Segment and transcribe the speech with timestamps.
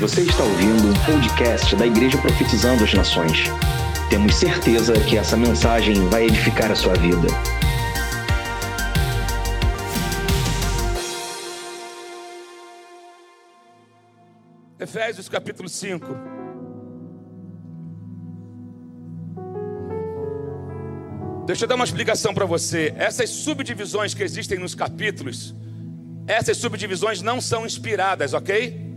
[0.00, 3.44] Você está ouvindo um podcast da Igreja Profetizando as Nações.
[4.10, 7.28] Temos certeza que essa mensagem vai edificar a sua vida.
[14.80, 16.04] Efésios capítulo 5.
[21.46, 22.92] Deixa eu dar uma explicação para você.
[22.96, 25.54] Essas subdivisões que existem nos capítulos,
[26.26, 28.93] essas subdivisões não são inspiradas, ok?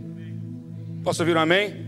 [1.02, 1.86] Posso ouvir um amém?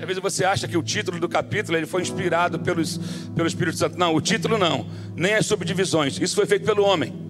[0.00, 2.98] Às vezes você acha que o título do capítulo ele foi inspirado pelos,
[3.34, 3.98] pelo Espírito Santo.
[3.98, 6.20] Não, o título não, nem as subdivisões.
[6.20, 7.28] Isso foi feito pelo homem.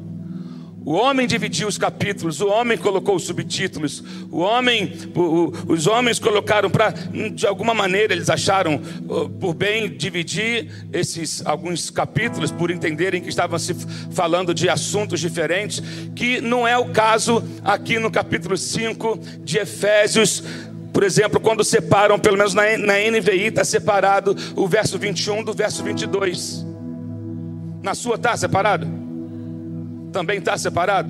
[0.89, 5.87] O homem dividiu os capítulos, o homem colocou os subtítulos, o homem, o, o, os
[5.87, 6.95] homens colocaram para,
[7.35, 8.81] de alguma maneira, eles acharam
[9.39, 13.75] por bem dividir esses alguns capítulos, por entenderem que estavam se
[14.13, 15.83] falando de assuntos diferentes,
[16.17, 20.43] que não é o caso aqui no capítulo 5 de Efésios,
[20.99, 25.81] por exemplo, quando separam, pelo menos na, NVI está separado o verso 21 do verso
[25.85, 26.67] 22.
[27.81, 28.85] Na sua está separado?
[30.13, 31.09] Também está separado?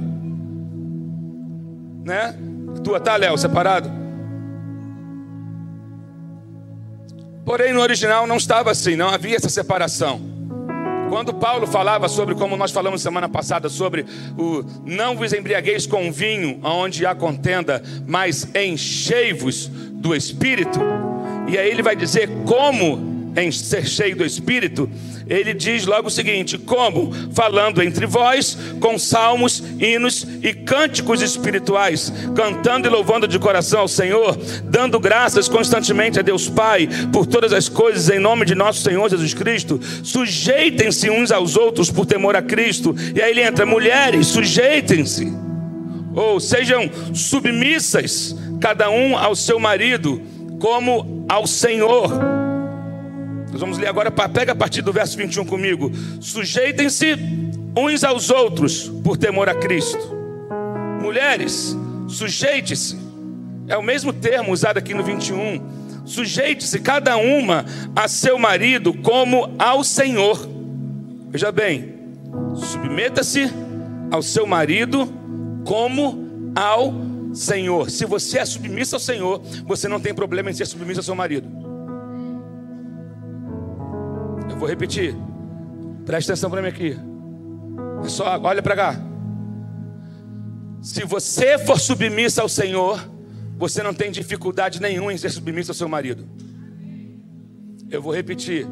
[2.04, 2.36] Né?
[2.84, 3.90] Tua tá, Léo, separado?
[7.46, 10.20] Porém, no original não estava assim, não havia essa separação.
[11.08, 14.04] Quando Paulo falava sobre, como nós falamos semana passada, sobre
[14.36, 20.80] o não vos embriagueis com vinho, onde há contenda, mas enchei-vos do Espírito.
[21.48, 24.88] E aí ele vai dizer como em ser cheio do Espírito,
[25.28, 27.12] ele diz logo o seguinte: como?
[27.32, 33.88] Falando entre vós com salmos, hinos e cânticos espirituais, cantando e louvando de coração ao
[33.88, 38.82] Senhor, dando graças constantemente a Deus Pai por todas as coisas em nome de nosso
[38.82, 39.78] Senhor Jesus Cristo.
[40.02, 42.94] Sujeitem-se uns aos outros por temor a Cristo.
[43.14, 45.30] E aí ele entra: mulheres, sujeitem-se,
[46.14, 50.22] ou sejam submissas, cada um ao seu marido,
[50.58, 52.37] como ao Senhor
[53.50, 55.90] nós vamos ler agora, pega a partir do verso 21 comigo.
[56.20, 57.16] Sujeitem-se
[57.76, 60.16] uns aos outros por temor a Cristo.
[61.00, 61.76] Mulheres,
[62.08, 62.98] sujeite-se.
[63.66, 65.78] É o mesmo termo usado aqui no 21.
[66.04, 67.64] Sujeite-se cada uma
[67.94, 70.48] a seu marido como ao Senhor.
[71.30, 71.94] Veja bem,
[72.54, 73.50] submeta-se
[74.10, 75.12] ao seu marido
[75.64, 76.94] como ao
[77.34, 77.90] Senhor.
[77.90, 81.14] Se você é submissa ao Senhor, você não tem problema em ser submissa ao seu
[81.14, 81.57] marido.
[84.58, 85.14] Vou repetir.
[86.04, 86.96] Presta atenção para mim aqui.
[88.04, 89.00] É só, olha para cá.
[90.82, 93.08] Se você for submissa ao Senhor,
[93.56, 96.28] você não tem dificuldade nenhuma em ser submissa ao seu marido.
[97.90, 98.66] Eu vou repetir.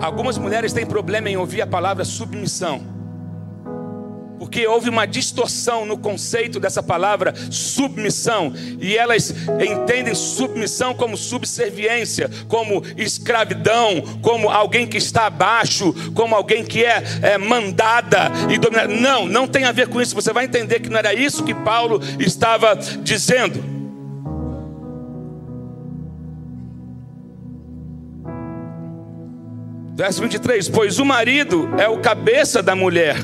[0.00, 2.95] Algumas mulheres têm problema em ouvir a palavra submissão
[4.38, 12.30] porque houve uma distorção no conceito dessa palavra submissão, e elas entendem submissão como subserviência,
[12.48, 18.92] como escravidão, como alguém que está abaixo, como alguém que é, é mandada e dominada.
[18.94, 20.14] Não, não tem a ver com isso.
[20.14, 23.76] Você vai entender que não era isso que Paulo estava dizendo.
[29.94, 33.16] Verso 23: Pois o marido é o cabeça da mulher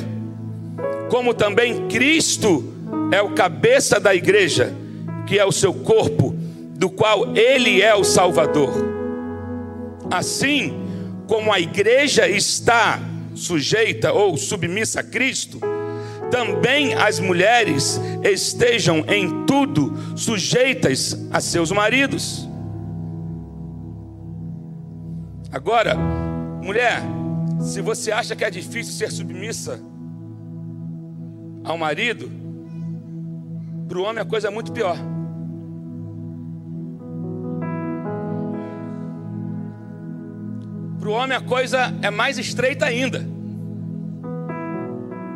[1.12, 2.64] como também Cristo
[3.12, 4.74] é o cabeça da igreja,
[5.26, 6.34] que é o seu corpo,
[6.74, 8.72] do qual ele é o Salvador.
[10.10, 10.72] Assim
[11.26, 12.98] como a igreja está
[13.34, 15.60] sujeita ou submissa a Cristo,
[16.30, 22.48] também as mulheres estejam em tudo sujeitas a seus maridos.
[25.52, 27.02] Agora, mulher,
[27.60, 29.91] se você acha que é difícil ser submissa
[31.64, 32.30] ao marido,
[33.88, 34.96] para o homem a coisa é muito pior.
[40.98, 43.26] Para o homem a coisa é mais estreita ainda.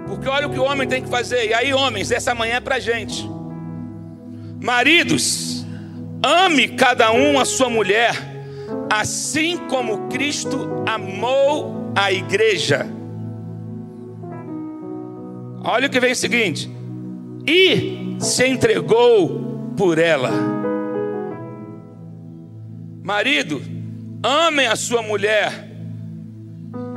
[0.07, 1.49] Porque olha o que o homem tem que fazer.
[1.49, 3.29] E aí, homens, essa manhã é para gente.
[4.63, 5.67] Maridos,
[6.23, 8.15] ame cada um a sua mulher,
[8.91, 12.87] assim como Cristo amou a igreja
[15.69, 16.71] Olha o que vem o seguinte:
[17.45, 20.31] e se entregou por ela.
[23.03, 23.61] Marido,
[24.23, 25.53] amem a sua mulher,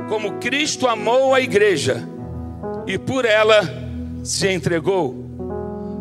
[0.08, 2.08] como Cristo amou a igreja
[2.86, 3.60] e por ela
[4.22, 5.14] se entregou.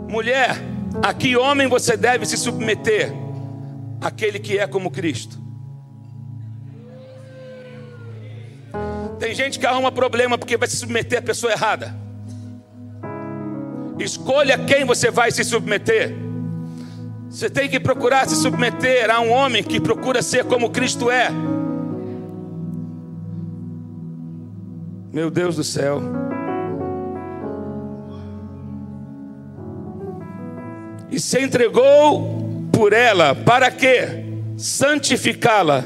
[0.08, 0.56] Mulher,
[1.04, 3.12] a que homem você deve se submeter?
[4.00, 5.38] Aquele que é como Cristo.
[9.20, 12.09] Tem gente que arruma problema porque vai se submeter à pessoa errada.
[14.00, 16.16] Escolha quem você vai se submeter.
[17.30, 21.30] Você tem que procurar se submeter a um homem que procura ser como Cristo é.
[25.12, 26.02] Meu Deus do céu.
[31.12, 34.26] E se entregou por ela, para quê?
[34.56, 35.84] Santificá-la,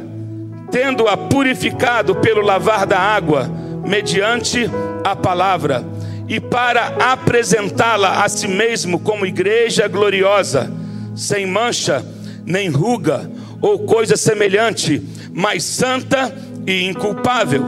[0.70, 3.50] tendo-a purificado pelo lavar da água,
[3.86, 4.70] mediante
[5.04, 5.84] a palavra,
[6.28, 10.72] e para apresentá-la a si mesmo como igreja gloriosa,
[11.16, 12.06] sem mancha,
[12.46, 13.30] nem ruga,
[13.62, 15.02] ou coisa semelhante,
[15.34, 16.34] mas santa
[16.66, 17.64] e inculpável.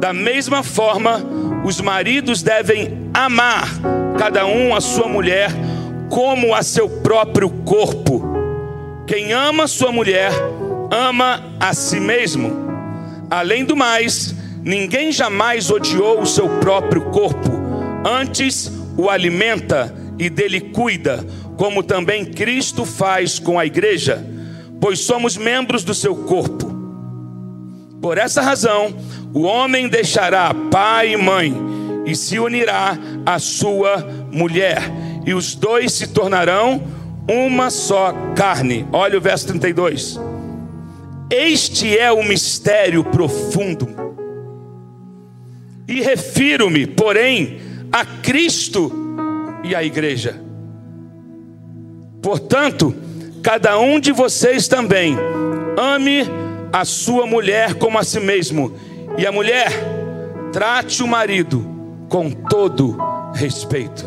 [0.00, 1.20] Da mesma forma,
[1.64, 3.68] os maridos devem amar
[4.18, 5.50] cada um a sua mulher
[6.08, 8.24] como a seu próprio corpo.
[9.06, 10.32] Quem ama sua mulher,
[10.90, 12.52] ama a si mesmo.
[13.30, 17.59] Além do mais, ninguém jamais odiou o seu próprio corpo,
[18.04, 21.24] antes o alimenta e dele cuida,
[21.56, 24.24] como também Cristo faz com a igreja,
[24.80, 26.70] pois somos membros do seu corpo.
[28.00, 28.94] Por essa razão,
[29.34, 31.54] o homem deixará pai e mãe
[32.06, 33.98] e se unirá à sua
[34.32, 34.82] mulher,
[35.26, 36.82] e os dois se tornarão
[37.28, 38.86] uma só carne.
[38.92, 40.18] Olha o verso 32.
[41.30, 43.88] Este é o mistério profundo.
[45.86, 48.92] E refiro-me, porém, a Cristo
[49.64, 50.40] e à igreja.
[52.22, 52.94] Portanto,
[53.42, 55.16] cada um de vocês também
[55.76, 56.22] ame
[56.72, 58.72] a sua mulher como a si mesmo,
[59.18, 59.70] e a mulher
[60.52, 61.66] trate o marido
[62.08, 62.96] com todo
[63.34, 64.04] respeito.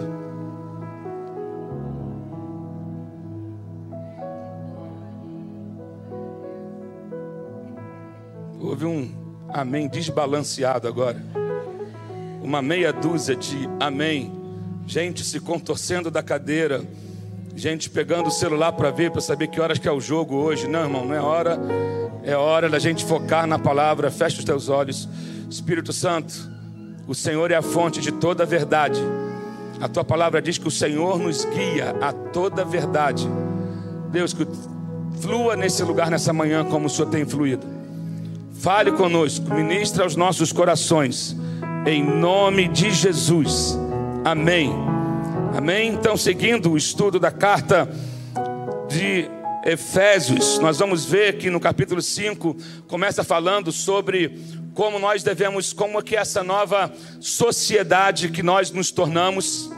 [8.60, 9.12] Houve um
[9.50, 11.43] amém desbalanceado agora.
[12.44, 14.32] Uma meia dúzia de amém.
[14.86, 16.84] Gente se contorcendo da cadeira
[17.56, 20.68] Gente pegando o celular para ver, para saber que horas que é o jogo hoje.
[20.68, 21.60] Não, irmão, não é hora.
[22.24, 24.10] É hora da gente focar na palavra.
[24.10, 25.08] Fecha os teus olhos.
[25.50, 26.34] Espírito Santo,
[27.08, 29.00] o Senhor é a fonte de toda a verdade.
[29.80, 33.30] A tua palavra diz que o Senhor nos guia a toda a verdade.
[34.10, 34.48] Deus, que
[35.22, 37.68] flua nesse lugar nessa manhã como o Senhor tem fluído.
[38.54, 41.36] Fale conosco, ministra aos nossos corações.
[41.86, 43.78] Em nome de Jesus.
[44.24, 44.74] Amém.
[45.54, 45.90] Amém?
[45.90, 47.90] Então, seguindo o estudo da carta
[48.88, 49.30] de
[49.66, 52.56] Efésios, nós vamos ver que no capítulo 5
[52.88, 54.40] começa falando sobre
[54.74, 56.90] como nós devemos, como que essa nova
[57.20, 59.70] sociedade que nós nos tornamos,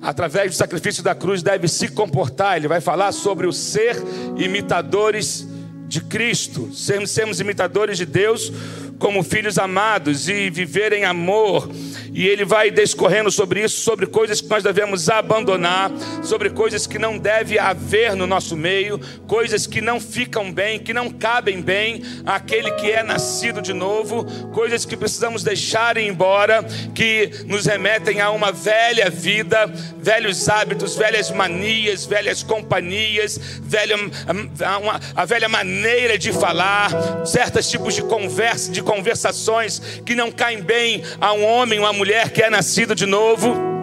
[0.00, 2.56] através do sacrifício da cruz, deve se comportar.
[2.56, 3.94] Ele vai falar sobre o ser
[4.38, 5.46] imitadores
[5.90, 8.52] de Cristo, sermos, sermos imitadores de Deus
[8.96, 11.68] como filhos amados e viver em amor.
[12.12, 15.90] E ele vai discorrendo sobre isso, sobre coisas que nós devemos abandonar,
[16.22, 20.92] sobre coisas que não deve haver no nosso meio, coisas que não ficam bem, que
[20.92, 26.64] não cabem bem àquele que é nascido de novo, coisas que precisamos deixar ir embora,
[26.94, 29.66] que nos remetem a uma velha vida,
[29.98, 36.90] velhos hábitos, velhas manias, velhas companhias, velha, a, a velha maneira de falar,
[37.24, 41.99] certos tipos de conversa, de conversações que não caem bem a um homem, uma mulher
[42.30, 43.79] que é nascido de novo.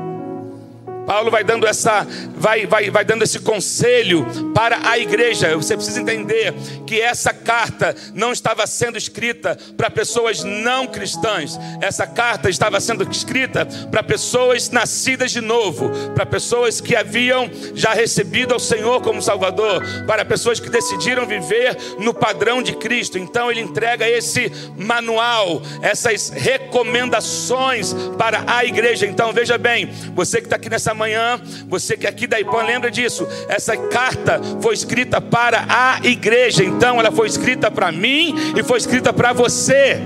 [1.07, 2.05] Paulo vai dando essa,
[2.35, 5.55] vai, vai, vai dando esse conselho para a igreja.
[5.55, 6.53] Você precisa entender
[6.85, 11.57] que essa carta não estava sendo escrita para pessoas não cristãs.
[11.79, 17.93] Essa carta estava sendo escrita para pessoas nascidas de novo, para pessoas que haviam já
[17.93, 23.17] recebido ao Senhor como Salvador, para pessoas que decidiram viver no padrão de Cristo.
[23.17, 29.05] Então ele entrega esse manual, essas recomendações para a igreja.
[29.05, 32.63] Então veja bem, você que está aqui nessa manhã, você que é aqui da IPAN
[32.63, 33.25] lembra disso.
[33.47, 38.77] Essa carta foi escrita para a igreja, então ela foi escrita para mim e foi
[38.77, 40.01] escrita para você.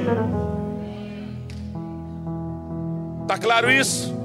[3.27, 4.20] Tá claro isso?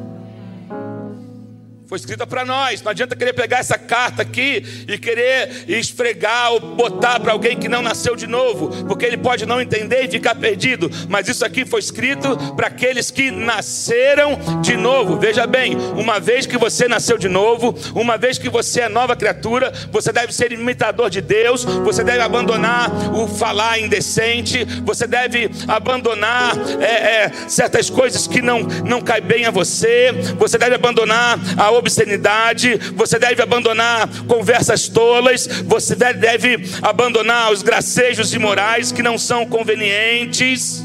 [1.96, 2.82] Foi escrita para nós.
[2.82, 7.70] Não adianta querer pegar essa carta aqui e querer esfregar ou botar para alguém que
[7.70, 10.90] não nasceu de novo, porque ele pode não entender e ficar perdido.
[11.08, 15.18] Mas isso aqui foi escrito para aqueles que nasceram de novo.
[15.18, 19.16] Veja bem, uma vez que você nasceu de novo, uma vez que você é nova
[19.16, 25.50] criatura, você deve ser imitador de Deus, você deve abandonar o falar indecente, você deve
[25.66, 31.38] abandonar é, é, certas coisas que não, não caem bem a você, você deve abandonar
[31.56, 39.16] a obscenidade, você deve abandonar conversas tolas, você deve abandonar os gracejos imorais que não
[39.16, 40.84] são convenientes.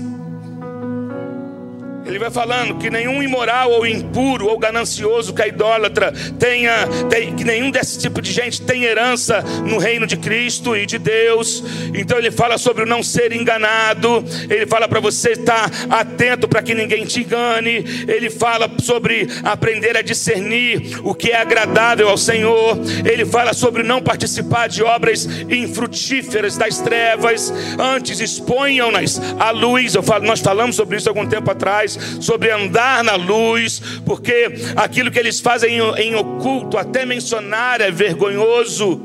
[2.05, 7.35] Ele vai falando que nenhum imoral ou impuro ou ganancioso que a idólatra tenha, tem,
[7.35, 11.63] que nenhum desse tipo de gente tem herança no reino de Cristo e de Deus.
[11.93, 14.23] Então ele fala sobre o não ser enganado.
[14.49, 17.85] Ele fala para você estar atento para que ninguém te engane.
[18.07, 22.79] Ele fala sobre aprender a discernir o que é agradável ao Senhor.
[23.05, 27.53] Ele fala sobre não participar de obras infrutíferas das trevas.
[27.77, 29.93] Antes exponham-nas à luz.
[29.93, 35.11] Eu falo, nós falamos sobre isso algum tempo atrás sobre andar na luz, porque aquilo
[35.11, 39.01] que eles fazem em, oculto, até mencionar, é vergonhoso.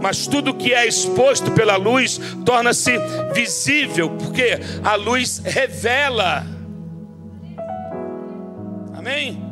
[0.00, 2.92] Mas tudo que é exposto pela luz torna-se
[3.34, 6.46] visível, porque a luz revela.
[8.96, 9.42] Amém?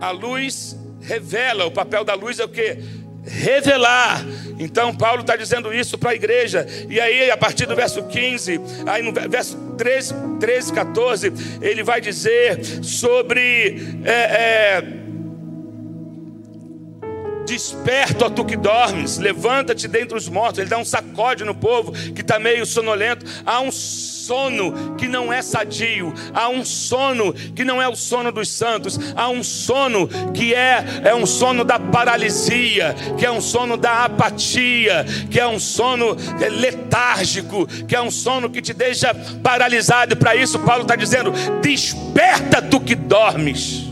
[0.00, 1.64] A luz revela.
[1.64, 2.78] O papel da luz é o que?
[3.26, 4.24] Revelar.
[4.58, 6.66] Então Paulo está dizendo isso para a igreja.
[6.88, 12.00] E aí, a partir do verso 15, aí no verso 13, 13 14, ele vai
[12.00, 14.02] dizer sobre.
[14.04, 15.03] É, é,
[17.46, 20.58] Desperta, ó tu que dormes, levanta-te dentre os mortos.
[20.58, 23.26] Ele dá um sacode no povo que está meio sonolento.
[23.44, 28.32] Há um sono que não é sadio, há um sono que não é o sono
[28.32, 33.40] dos santos, há um sono que é, é um sono da paralisia, que é um
[33.40, 36.16] sono da apatia, que é um sono
[36.58, 40.14] letárgico, que é um sono que te deixa paralisado.
[40.14, 43.83] E para isso, Paulo está dizendo: desperta tu que dormes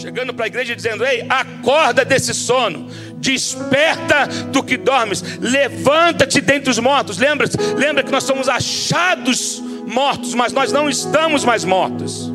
[0.00, 6.70] chegando para a igreja dizendo: Ei, acorda desse sono, desperta do que dormes, levanta-te dentre
[6.70, 7.18] os mortos.
[7.18, 12.32] Lembra, lembra que nós somos achados mortos, mas nós não estamos mais mortos.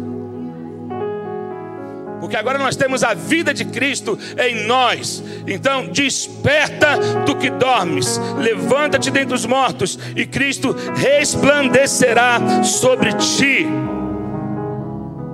[2.20, 5.24] Porque agora nós temos a vida de Cristo em nós.
[5.46, 13.68] Então, desperta do que dormes, levanta-te dentre os mortos, e Cristo resplandecerá sobre ti.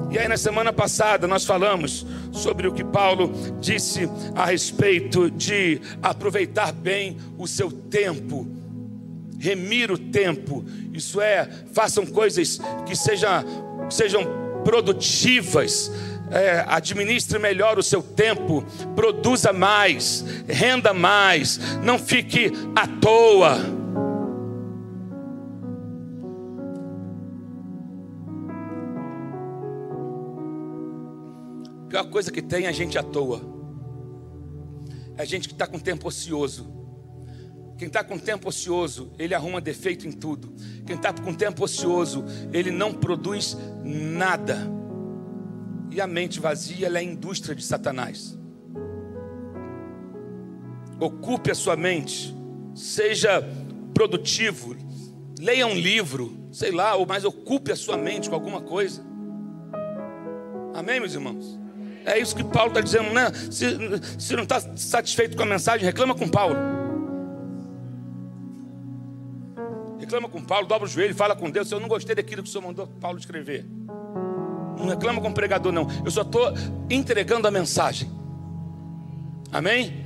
[0.10, 5.82] E aí, na semana passada, nós falamos sobre o que Paulo disse a respeito de
[6.02, 8.48] aproveitar bem o seu tempo,
[9.40, 13.44] remir o tempo, isso é, façam coisas que seja,
[13.90, 14.24] sejam
[14.64, 15.92] produtivas.
[16.34, 18.64] É, administre melhor o seu tempo,
[18.96, 23.81] produza mais, renda mais, não fique à toa.
[31.92, 33.42] Pior coisa que tem é a gente à toa.
[35.18, 36.72] É a gente que está com tempo ocioso.
[37.78, 40.54] Quem está com tempo ocioso, ele arruma defeito em tudo.
[40.86, 44.58] Quem está com tempo ocioso, ele não produz nada.
[45.92, 48.40] E a mente vazia, é a indústria de Satanás.
[50.98, 52.34] Ocupe a sua mente,
[52.74, 53.44] seja
[53.94, 54.78] produtivo,
[55.40, 59.04] leia um livro, sei lá, ou mais ocupe a sua mente com alguma coisa.
[60.74, 61.61] Amém, meus irmãos?
[62.06, 63.32] É isso que Paulo está dizendo, né?
[63.52, 63.66] Se,
[64.18, 66.56] se não está satisfeito com a mensagem, reclama com Paulo.
[70.00, 71.72] Reclama com Paulo, dobra o joelho, fala com Deus.
[71.72, 73.66] Eu não gostei daquilo que o Senhor mandou Paulo escrever.
[74.78, 75.88] Não reclama com o pregador, não.
[76.04, 76.54] Eu só estou
[76.90, 78.12] entregando a mensagem.
[79.52, 80.04] Amém?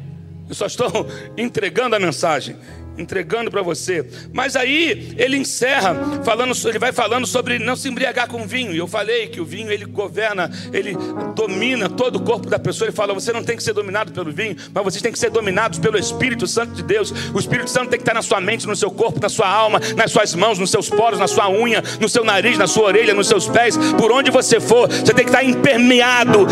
[0.49, 0.89] Eu só estou
[1.37, 2.57] entregando a mensagem
[2.97, 4.05] entregando para você.
[4.31, 8.73] Mas aí ele encerra falando, ele vai falando sobre não se embriagar com vinho.
[8.73, 10.97] E eu falei que o vinho ele governa, ele
[11.35, 12.87] domina todo o corpo da pessoa.
[12.87, 15.29] Ele fala: você não tem que ser dominado pelo vinho, mas vocês têm que ser
[15.29, 17.13] dominados pelo Espírito Santo de Deus.
[17.33, 19.81] O Espírito Santo tem que estar na sua mente, no seu corpo, na sua alma,
[19.95, 23.13] nas suas mãos, nos seus poros, na sua unha, no seu nariz, na sua orelha,
[23.13, 24.87] nos seus pés, por onde você for.
[24.87, 26.47] Você tem que estar impermeado,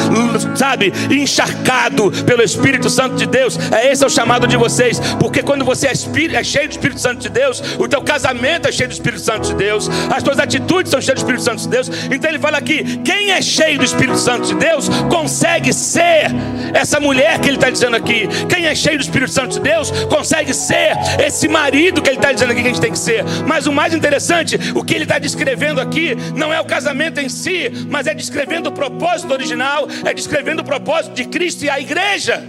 [0.56, 3.58] sabe, encharcado pelo Espírito Santo de Deus.
[3.72, 6.72] É esse é o chamado de vocês, porque quando você é espírito é cheio do
[6.72, 10.24] Espírito Santo de Deus, o teu casamento é cheio do Espírito Santo de Deus, as
[10.24, 11.90] tuas atitudes são cheias do Espírito Santo de Deus.
[12.12, 16.32] Então ele fala aqui: quem é cheio do Espírito Santo de Deus consegue ser
[16.74, 18.28] essa mulher que ele está dizendo aqui.
[18.50, 22.32] Quem é cheio do Espírito Santo de Deus consegue ser esse marido que ele está
[22.32, 23.24] dizendo aqui que a gente tem que ser.
[23.48, 27.30] Mas o mais interessante, o que ele está descrevendo aqui, não é o casamento em
[27.30, 31.80] si, mas é descrevendo o propósito original, é descrevendo o propósito de Cristo e a
[31.80, 32.44] igreja.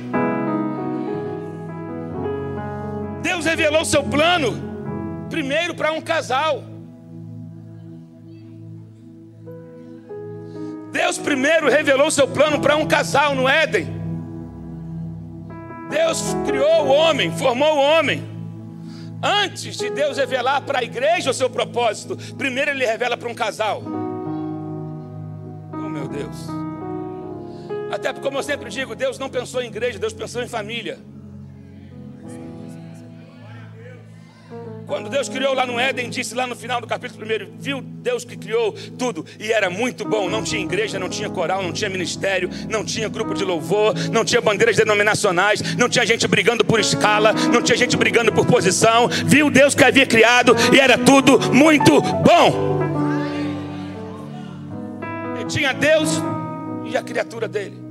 [3.45, 6.65] Deus revelou seu plano primeiro para um casal.
[10.91, 13.87] Deus primeiro revelou seu plano para um casal no Éden.
[15.91, 18.25] Deus criou o homem, formou o homem.
[19.23, 23.35] Antes de Deus revelar para a igreja o seu propósito, primeiro ele revela para um
[23.35, 23.83] casal.
[25.71, 26.47] Oh meu Deus.
[27.93, 30.99] Até porque, como eu sempre digo, Deus não pensou em igreja, Deus pensou em família.
[34.87, 38.23] Quando Deus criou lá no Éden, disse lá no final do capítulo 1, viu Deus
[38.25, 40.29] que criou tudo e era muito bom.
[40.29, 44.25] Não tinha igreja, não tinha coral, não tinha ministério, não tinha grupo de louvor, não
[44.25, 49.09] tinha bandeiras denominacionais, não tinha gente brigando por escala, não tinha gente brigando por posição.
[49.09, 52.75] Viu Deus que havia criado e era tudo muito bom.
[55.41, 56.21] E tinha Deus
[56.85, 57.84] e a criatura dele.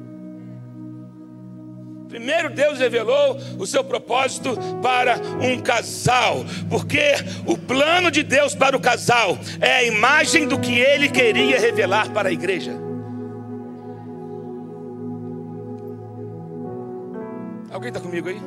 [2.14, 8.78] Primeiro Deus revelou o seu propósito para um casal, porque o plano de Deus para
[8.78, 12.72] o casal é a imagem do que ele queria revelar para a igreja.
[17.72, 18.40] Alguém está comigo aí?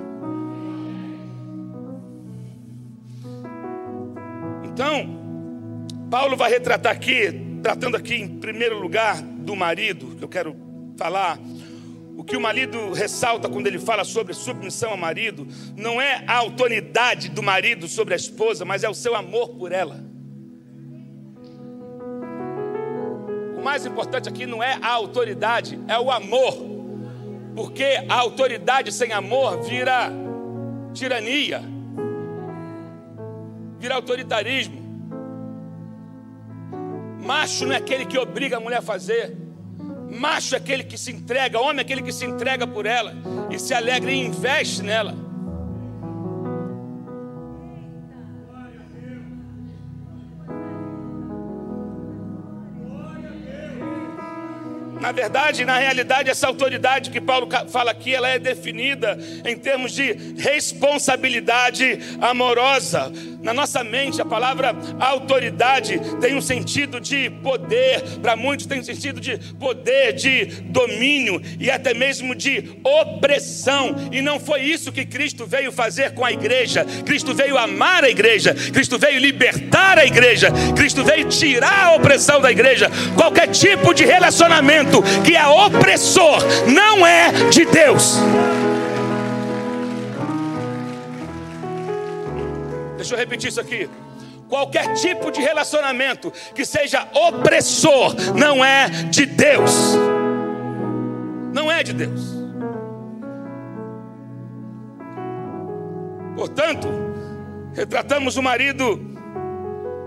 [4.62, 10.54] Então, Paulo vai retratar aqui, tratando aqui em primeiro lugar do marido, que eu quero
[10.96, 11.36] falar
[12.16, 15.46] o que o marido ressalta quando ele fala sobre submissão ao marido
[15.76, 19.70] não é a autoridade do marido sobre a esposa, mas é o seu amor por
[19.70, 20.02] ela.
[23.58, 26.56] O mais importante aqui não é a autoridade, é o amor.
[27.54, 30.10] Porque a autoridade sem amor vira
[30.94, 31.62] tirania,
[33.78, 34.86] vira autoritarismo.
[37.22, 39.45] Macho não é aquele que obriga a mulher a fazer.
[40.10, 43.14] Macho é aquele que se entrega, homem é aquele que se entrega por ela
[43.50, 45.25] e se alegra e investe nela.
[55.06, 59.92] Na verdade, na realidade, essa autoridade que Paulo fala aqui, ela é definida em termos
[59.92, 63.12] de responsabilidade amorosa.
[63.40, 68.82] Na nossa mente, a palavra autoridade tem um sentido de poder, para muitos tem um
[68.82, 73.94] sentido de poder, de domínio e até mesmo de opressão.
[74.10, 76.84] E não foi isso que Cristo veio fazer com a igreja.
[77.04, 82.40] Cristo veio amar a igreja, Cristo veio libertar a igreja, Cristo veio tirar a opressão
[82.40, 82.90] da igreja.
[83.14, 88.18] Qualquer tipo de relacionamento que é opressor não é de Deus.
[92.96, 93.88] Deixa eu repetir isso aqui.
[94.48, 99.94] Qualquer tipo de relacionamento que seja opressor não é de Deus.
[101.52, 102.36] Não é de Deus.
[106.36, 106.88] Portanto,
[107.74, 109.16] retratamos o marido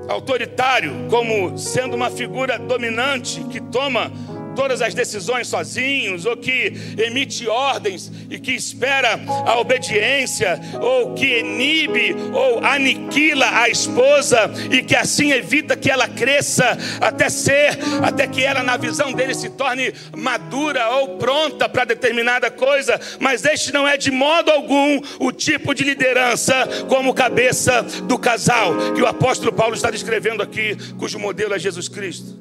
[0.08, 4.12] autoritário como sendo uma figura dominante que toma
[4.56, 11.40] todas as decisões sozinhos, ou que emite ordens e que espera a obediência, ou que
[11.40, 18.28] inibe ou aniquila a esposa e que assim evita que ela cresça até ser, até
[18.28, 23.74] que ela, na visão dele, se torne madura ou pronta para determinada coisa, mas este
[23.74, 29.08] não é de modo algum o tipo de liderança como cabeça do casal que o
[29.08, 32.39] apóstolo Paulo está descrevendo aqui, cujo modelo é Jesus Cristo.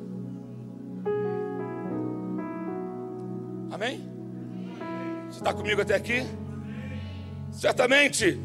[5.48, 6.26] Está comigo até aqui?
[7.50, 8.38] Certamente,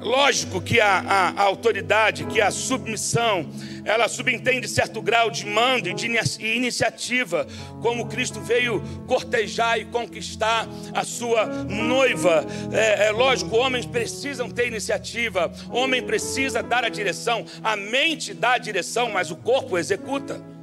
[0.00, 3.48] lógico que a, a, a, autoridade, que a submissão,
[3.86, 6.06] ela subentende certo grau de mando e de
[6.40, 7.46] iniciativa,
[7.80, 12.44] como Cristo veio cortejar e conquistar a sua noiva.
[12.70, 18.52] É, é lógico, homens precisam ter iniciativa, homem precisa dar a direção, a mente dá
[18.52, 20.53] a direção, mas o corpo executa.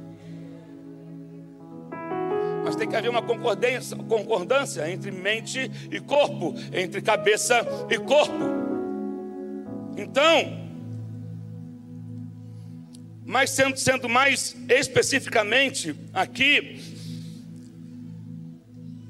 [2.72, 8.32] Mas tem que haver uma concordância, concordância entre mente e corpo, entre cabeça e corpo.
[9.94, 10.58] Então,
[13.26, 16.80] mas sendo, sendo mais especificamente aqui,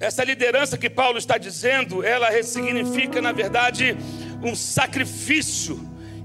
[0.00, 3.96] essa liderança que Paulo está dizendo, ela ressignifica, na verdade,
[4.42, 5.78] um sacrifício,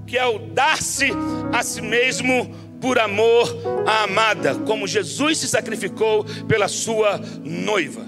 [0.08, 1.10] que é o dar-se
[1.52, 3.48] a si mesmo por amor
[3.86, 8.06] à amada, como Jesus se sacrificou pela sua noiva.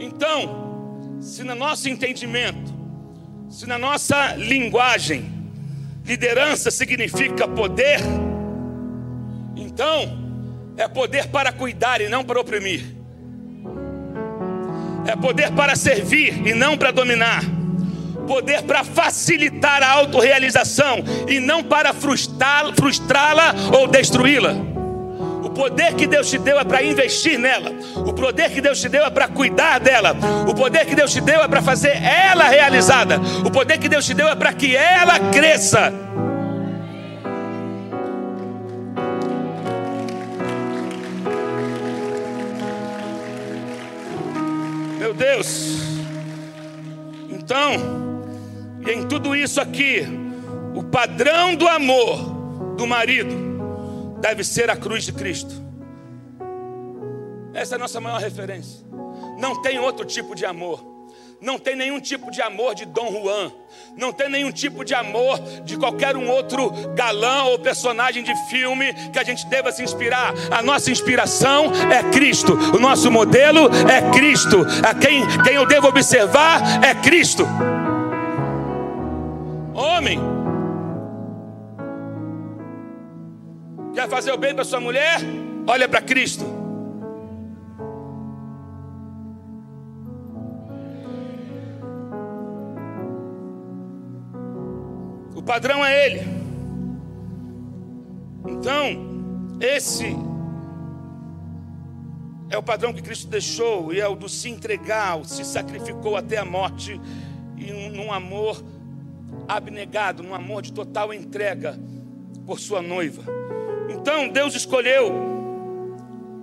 [0.00, 2.72] Então, se no nosso entendimento,
[3.48, 5.32] se na nossa linguagem,
[6.04, 8.00] liderança significa poder,
[9.56, 10.24] então
[10.76, 12.84] é poder para cuidar e não para oprimir,
[15.06, 17.53] é poder para servir e não para dominar
[18.24, 24.54] poder para facilitar a autorrealização e não para frustrá-la ou destruí-la.
[25.44, 27.70] O poder que Deus te deu é para investir nela.
[27.96, 30.16] O poder que Deus te deu é para cuidar dela.
[30.48, 33.20] O poder que Deus te deu é para fazer ela realizada.
[33.44, 35.92] O poder que Deus te deu é para que ela cresça.
[44.98, 45.84] Meu Deus.
[47.30, 47.93] Então,
[48.86, 50.02] e em tudo isso aqui,
[50.74, 53.54] o padrão do amor do marido
[54.20, 55.54] deve ser a cruz de Cristo.
[57.54, 58.84] Essa é a nossa maior referência.
[59.38, 60.94] Não tem outro tipo de amor.
[61.40, 63.52] Não tem nenhum tipo de amor de Dom Juan.
[63.96, 68.92] Não tem nenhum tipo de amor de qualquer um outro galã ou personagem de filme
[69.12, 70.32] que a gente deva se inspirar.
[70.50, 72.54] A nossa inspiração é Cristo.
[72.74, 74.64] O nosso modelo é Cristo.
[74.82, 77.46] A quem, quem eu devo observar é Cristo.
[79.74, 80.20] Homem,
[83.92, 85.18] quer fazer o bem para sua mulher?
[85.66, 86.64] Olha para Cristo.
[95.44, 96.20] padrão é Ele.
[98.48, 100.16] Então, esse
[102.50, 106.38] é o padrão que Cristo deixou, e é o do se entregar, se sacrificou até
[106.38, 107.00] a morte,
[107.56, 108.62] e num amor
[109.48, 111.78] abnegado, num amor de total entrega
[112.46, 113.22] por sua noiva.
[113.88, 115.12] Então, Deus escolheu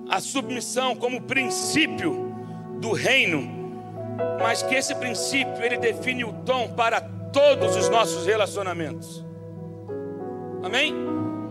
[0.09, 2.33] a submissão como princípio
[2.79, 3.49] do reino,
[4.39, 9.25] mas que esse princípio ele define o tom para todos os nossos relacionamentos.
[10.63, 10.93] Amém?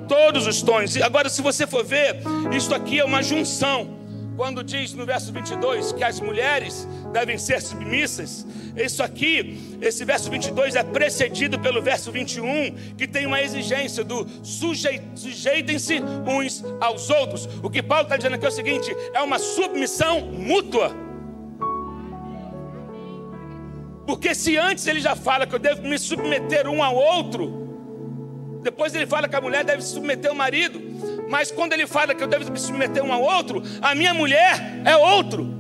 [0.07, 0.97] Todos os tons.
[0.97, 2.17] Agora, se você for ver,
[2.53, 4.00] isso aqui é uma junção.
[4.41, 10.31] Quando diz no verso 22 que as mulheres devem ser submissas, isso aqui, esse verso
[10.31, 17.51] 22 é precedido pelo verso 21, que tem uma exigência do sujeitem-se uns aos outros.
[17.63, 20.91] O que Paulo está dizendo aqui é o seguinte: é uma submissão mútua.
[24.07, 27.61] Porque se antes ele já fala que eu devo me submeter um ao outro,
[28.63, 30.81] depois ele fala que a mulher deve se submeter ao marido,
[31.31, 34.83] mas quando ele fala que eu devo me submeter um ao outro, a minha mulher
[34.85, 35.59] é outro.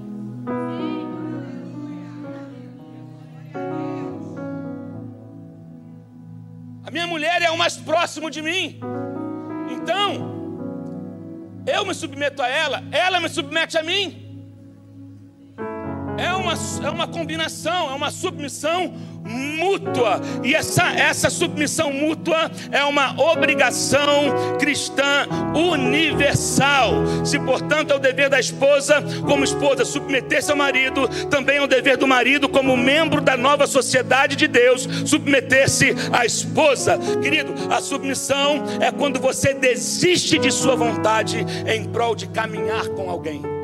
[6.84, 8.80] A minha mulher é o mais próximo de mim.
[9.70, 10.04] Então,
[11.64, 14.29] eu me submeto a ela, ela me submete a mim
[16.20, 16.54] é uma,
[16.84, 18.92] é uma combinação, é uma submissão
[19.24, 20.20] mútua.
[20.42, 26.92] E essa, essa submissão mútua é uma obrigação cristã universal.
[27.24, 31.66] Se, portanto, é o dever da esposa, como esposa, submeter-se ao marido, também é o
[31.66, 36.98] dever do marido, como membro da nova sociedade de Deus, submeter-se à esposa.
[37.22, 43.08] Querido, a submissão é quando você desiste de sua vontade em prol de caminhar com
[43.08, 43.59] alguém.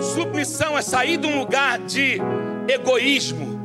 [0.00, 2.18] Submissão é sair de um lugar de
[2.68, 3.58] egoísmo.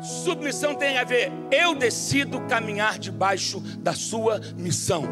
[0.00, 5.04] Submissão tem a ver, eu decido caminhar debaixo da sua missão.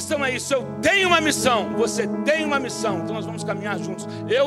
[0.00, 0.54] Submissão é isso.
[0.54, 4.08] Eu tenho uma missão, você tem uma missão, então nós vamos caminhar juntos.
[4.28, 4.46] Eu,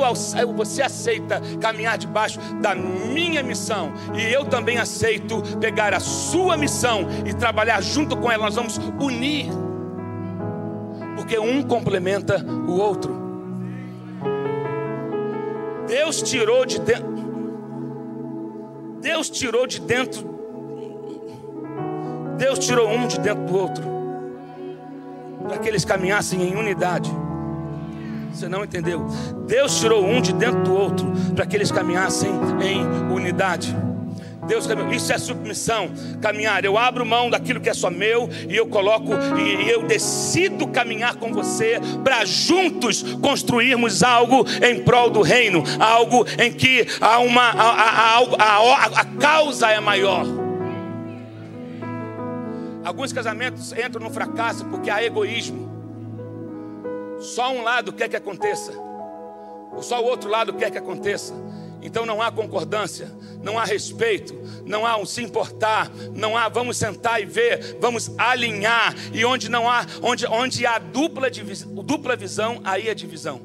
[0.54, 7.06] você aceita caminhar debaixo da minha missão, e eu também aceito pegar a sua missão
[7.26, 8.44] e trabalhar junto com ela.
[8.44, 9.46] Nós vamos unir,
[11.16, 13.16] porque um complementa o outro.
[15.86, 17.18] Deus tirou de dentro.
[19.00, 20.38] Deus tirou de dentro.
[22.36, 23.97] Deus tirou um de dentro do outro
[25.48, 27.10] para que eles caminhassem em unidade.
[28.32, 29.04] Você não entendeu?
[29.46, 32.30] Deus tirou um de dentro do outro para que eles caminhassem
[32.62, 33.74] em unidade.
[34.46, 35.90] Deus, isso é submissão,
[36.22, 36.64] caminhar.
[36.64, 41.16] Eu abro mão daquilo que é só meu e eu coloco e eu decido caminhar
[41.16, 47.50] com você para juntos construirmos algo em prol do reino, algo em que há uma
[47.50, 50.37] a, a, a, a causa é maior.
[52.84, 55.68] Alguns casamentos entram no fracasso porque há egoísmo.
[57.20, 58.72] Só um lado quer que aconteça,
[59.72, 61.34] ou só o outro lado quer que aconteça.
[61.80, 63.10] Então não há concordância,
[63.42, 68.10] não há respeito, não há um se importar, não há vamos sentar e ver, vamos
[68.18, 68.94] alinhar.
[69.12, 73.40] E onde não há, onde, onde há dupla, dupla visão, aí é divisão.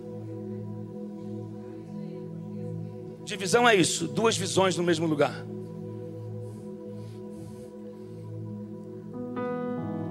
[3.23, 5.45] Divisão é isso, duas visões no mesmo lugar.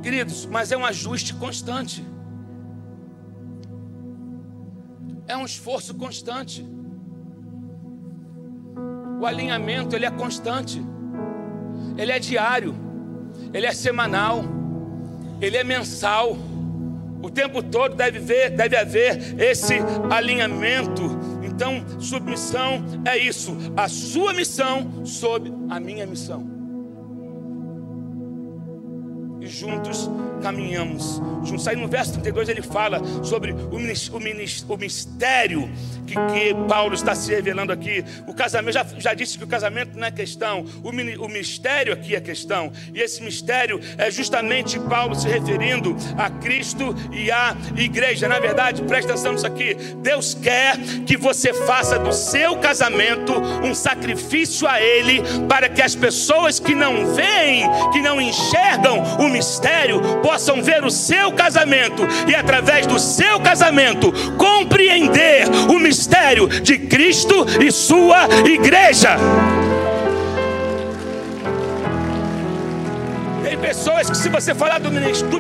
[0.03, 2.05] Queridos, mas é um ajuste constante.
[5.29, 6.67] É um esforço constante.
[9.21, 10.83] O alinhamento ele é constante.
[11.97, 12.75] Ele é diário.
[13.55, 14.45] Ele é semanal.
[15.41, 16.37] Ele é mensal.
[17.23, 19.75] O tempo todo deve, ver, deve haver esse
[20.11, 21.03] alinhamento.
[21.45, 23.57] Então, submissão é isso.
[23.77, 26.52] A sua missão sob a minha missão.
[29.53, 30.09] Juntos
[30.43, 31.23] caminhamos.
[31.45, 31.67] Juntos.
[31.69, 33.79] Aí no verso 32 ele fala sobre o,
[34.77, 35.71] mistério
[36.07, 38.05] que, que, Paulo está se revelando aqui.
[38.27, 42.15] O casamento, já, já disse que o casamento não é questão, o, o mistério aqui
[42.15, 42.73] é questão.
[42.93, 48.29] E esse mistério é justamente Paulo se referindo a Cristo e à igreja.
[48.29, 49.75] Na verdade, presta atenção nisso aqui.
[50.03, 55.95] Deus quer que você faça do seu casamento um sacrifício a Ele, para que as
[55.95, 59.42] pessoas que não veem, que não enxergam o mistério,
[60.23, 67.47] possam ver o seu casamento e, através do seu casamento, compreender o mistério de Cristo
[67.61, 69.17] e sua igreja.
[73.63, 74.91] Pessoas que, se você falar do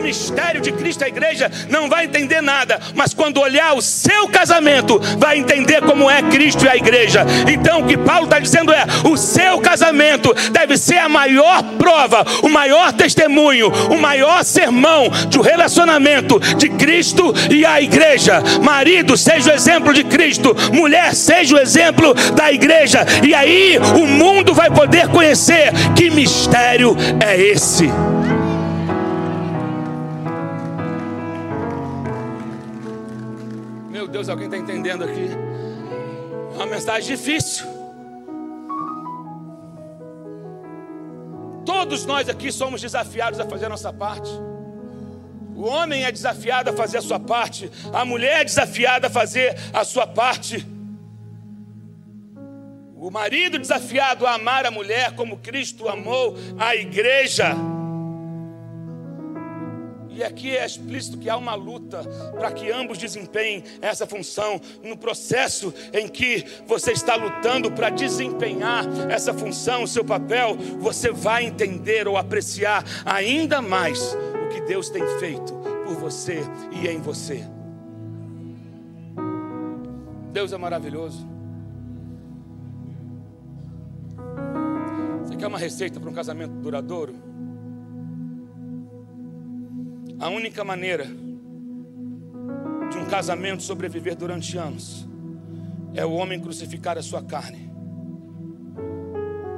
[0.00, 5.00] mistério de Cristo, a igreja não vai entender nada, mas quando olhar o seu casamento,
[5.18, 7.26] vai entender como é Cristo e a igreja.
[7.52, 12.24] Então, o que Paulo está dizendo é: o seu casamento deve ser a maior prova,
[12.42, 18.40] o maior testemunho, o maior sermão de um relacionamento de Cristo e a igreja.
[18.62, 24.06] Marido, seja o exemplo de Cristo, mulher, seja o exemplo da igreja, e aí o
[24.06, 27.90] mundo vai poder conhecer que mistério é esse.
[34.12, 35.30] Deus, alguém está entendendo aqui?
[36.52, 37.66] É uma mensagem difícil.
[41.64, 44.30] Todos nós aqui somos desafiados a fazer a nossa parte.
[45.56, 49.56] O homem é desafiado a fazer a sua parte, a mulher é desafiada a fazer
[49.72, 50.66] a sua parte.
[52.96, 57.56] O marido desafiado a amar a mulher como Cristo amou a igreja.
[60.14, 62.02] E aqui é explícito que há uma luta
[62.38, 64.60] para que ambos desempenhem essa função.
[64.82, 71.10] No processo em que você está lutando para desempenhar essa função, o seu papel, você
[71.10, 75.54] vai entender ou apreciar ainda mais o que Deus tem feito
[75.86, 76.40] por você
[76.72, 77.42] e em você.
[80.32, 81.26] Deus é maravilhoso.
[85.24, 87.31] Você quer uma receita para um casamento duradouro?
[90.22, 95.04] A única maneira de um casamento sobreviver durante anos
[95.94, 97.72] é o homem crucificar a sua carne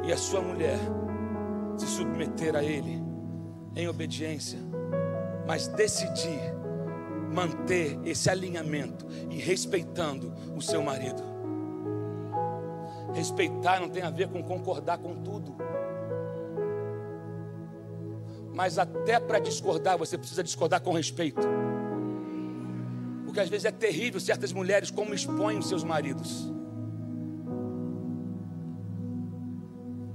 [0.07, 0.79] e a sua mulher
[1.77, 2.99] se submeter a ele
[3.77, 4.59] em obediência,
[5.47, 6.41] mas decidir
[7.31, 11.23] manter esse alinhamento e respeitando o seu marido.
[13.13, 15.59] Respeitar não tem a ver com concordar com tudo.
[18.55, 21.41] Mas até para discordar, você precisa discordar com respeito.
[23.25, 26.53] Porque às vezes é terrível certas mulheres como expõem os seus maridos.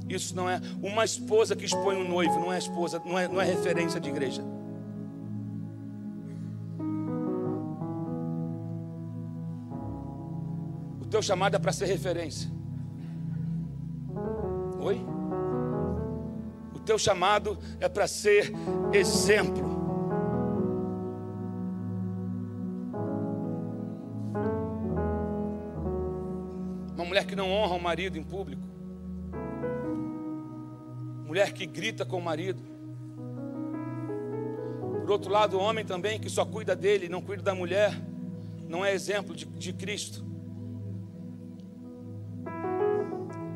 [0.08, 3.42] Isso não é uma esposa que expõe um noivo, não é esposa, não é, não
[3.42, 4.42] é referência de igreja.
[11.02, 12.50] O teu chamado é para ser referência.
[14.80, 15.19] Oi?
[16.80, 18.52] Teu chamado é para ser
[18.94, 19.80] exemplo.
[26.96, 28.62] Uma mulher que não honra o marido em público.
[31.26, 32.62] Mulher que grita com o marido.
[35.02, 38.00] Por outro lado, o homem também que só cuida dele, não cuida da mulher,
[38.68, 40.24] não é exemplo de, de Cristo.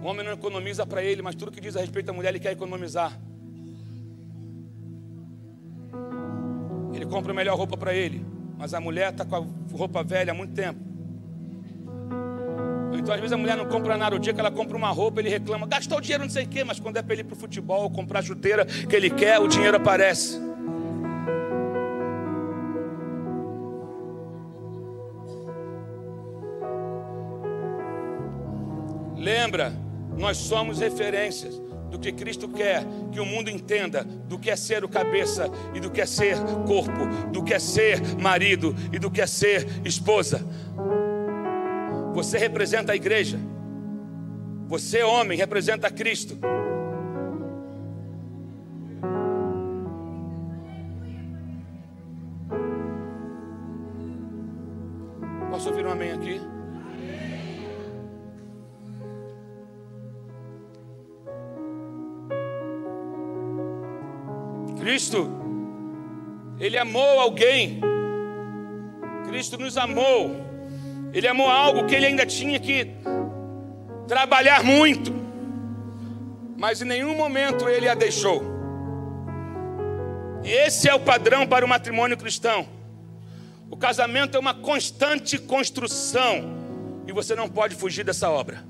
[0.04, 2.40] O homem não economiza para ele, mas tudo que diz a respeito da mulher ele
[2.40, 3.18] quer economizar.
[6.94, 8.26] Ele compra a melhor roupa para ele,
[8.58, 10.78] mas a mulher está com a roupa velha há muito tempo.
[12.94, 14.18] Então, às vezes, a mulher não compra nada.
[14.18, 16.66] O dia que ela compra uma roupa, ele reclama, gastou dinheiro, não sei o quê,
[16.66, 19.40] mas quando é para ele ir para o futebol, comprar a chuteira que ele quer,
[19.40, 20.38] o dinheiro aparece.
[29.18, 29.83] Lembra,
[30.24, 34.82] nós somos referências do que Cristo quer que o mundo entenda do que é ser
[34.82, 39.12] o cabeça e do que é ser corpo, do que é ser marido e do
[39.12, 40.42] que é ser esposa.
[42.14, 43.38] Você representa a igreja.
[44.70, 46.40] Você, homem, representa Cristo.
[66.84, 67.80] Amou alguém,
[69.26, 70.36] Cristo nos amou,
[71.14, 72.88] Ele amou algo que Ele ainda tinha que
[74.06, 75.14] trabalhar muito,
[76.58, 78.44] mas em nenhum momento Ele a deixou.
[80.44, 82.68] E esse é o padrão para o matrimônio cristão.
[83.72, 86.44] O casamento é uma constante construção
[87.08, 88.62] e você não pode fugir dessa obra.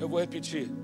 [0.00, 0.83] Eu vou repetir.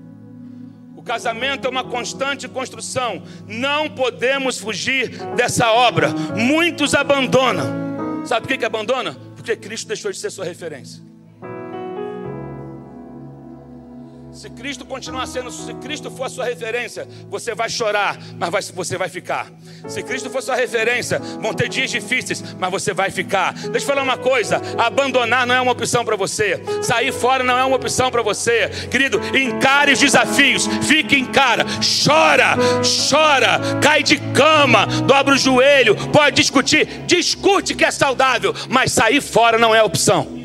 [1.01, 3.23] O casamento é uma constante construção.
[3.47, 6.09] Não podemos fugir dessa obra.
[6.09, 8.23] Muitos abandonam.
[8.23, 9.17] Sabe por que, que abandona?
[9.35, 11.01] Porque Cristo deixou de ser sua referência.
[14.33, 18.61] Se Cristo continuar sendo, se Cristo for a sua referência, você vai chorar, mas vai,
[18.61, 19.51] você vai ficar.
[19.89, 23.53] Se Cristo for a sua referência, vão ter dias difíceis, mas você vai ficar.
[23.53, 27.57] Deixa eu falar uma coisa: abandonar não é uma opção para você, sair fora não
[27.57, 29.19] é uma opção para você, querido.
[29.35, 31.65] Encare os desafios, fique em cara,
[32.05, 32.55] chora,
[33.09, 39.19] chora, cai de cama, dobra o joelho, pode discutir, discute que é saudável, mas sair
[39.19, 40.40] fora não é opção.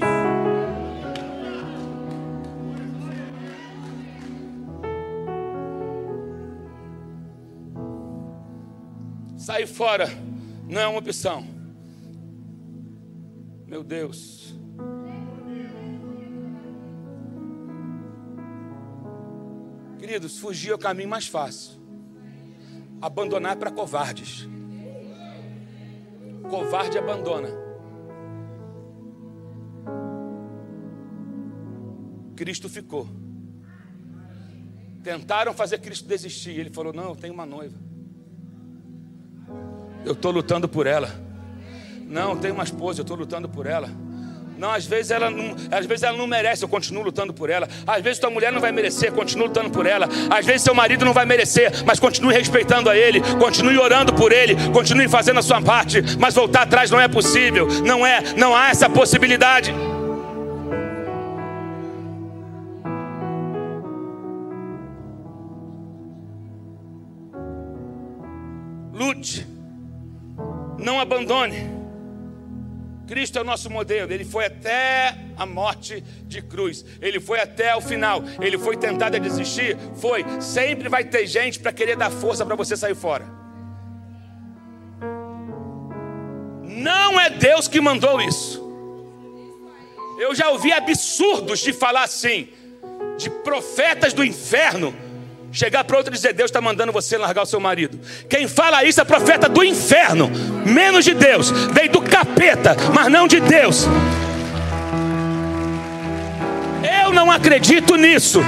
[9.47, 10.09] Sair fora
[10.69, 11.47] não é uma opção.
[13.65, 14.53] Meu Deus.
[20.01, 21.81] Queridos, fugir é o caminho mais fácil.
[23.01, 24.49] Abandonar é para covardes.
[26.51, 27.51] Covarde abandona.
[32.35, 33.09] Cristo ficou.
[35.05, 36.59] Tentaram fazer Cristo desistir.
[36.59, 37.86] Ele falou: Não, eu tenho uma noiva.
[40.07, 41.11] Eu estou lutando por ela.
[42.09, 43.91] Não, tenho uma esposa, eu estou lutando por ela.
[44.57, 47.69] Não, às vezes ela não, às vezes ela não merece, eu continuo lutando por ela.
[47.85, 50.09] Às vezes tua mulher não vai merecer, continuo lutando por ela.
[50.31, 54.33] Às vezes seu marido não vai merecer, mas continue respeitando a ele, continue orando por
[54.33, 57.67] ele, continue fazendo a sua parte, mas voltar atrás não é possível.
[57.85, 59.75] Não é, não há essa possibilidade.
[68.95, 69.56] Lute
[70.79, 71.77] não abandone.
[73.07, 77.75] Cristo é o nosso modelo, ele foi até a morte de cruz, ele foi até
[77.77, 80.25] o final, ele foi tentado a desistir, foi.
[80.41, 83.25] Sempre vai ter gente para querer dar força para você sair fora.
[86.65, 88.65] Não é Deus que mandou isso.
[90.19, 92.49] Eu já ouvi absurdos de falar assim,
[93.17, 94.95] de profetas do inferno
[95.57, 97.99] chegar para outro e dizer: Deus está mandando você largar o seu marido.
[98.29, 100.31] Quem fala isso é profeta do inferno,
[100.65, 103.87] menos de Deus, veio do capeta, mas não de Deus.
[107.03, 108.41] Eu não acredito nisso.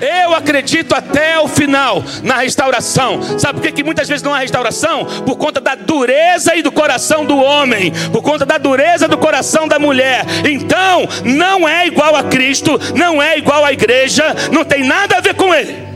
[0.00, 3.20] Eu acredito até o final na restauração.
[3.38, 5.04] Sabe por que, que muitas vezes não há restauração?
[5.26, 9.68] Por conta da dureza e do coração do homem, por conta da dureza do coração
[9.68, 10.24] da mulher.
[10.50, 15.20] Então, não é igual a Cristo, não é igual à igreja, não tem nada a
[15.20, 15.89] ver com ele.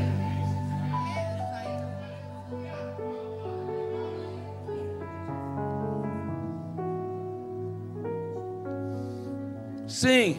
[10.04, 10.36] Sim.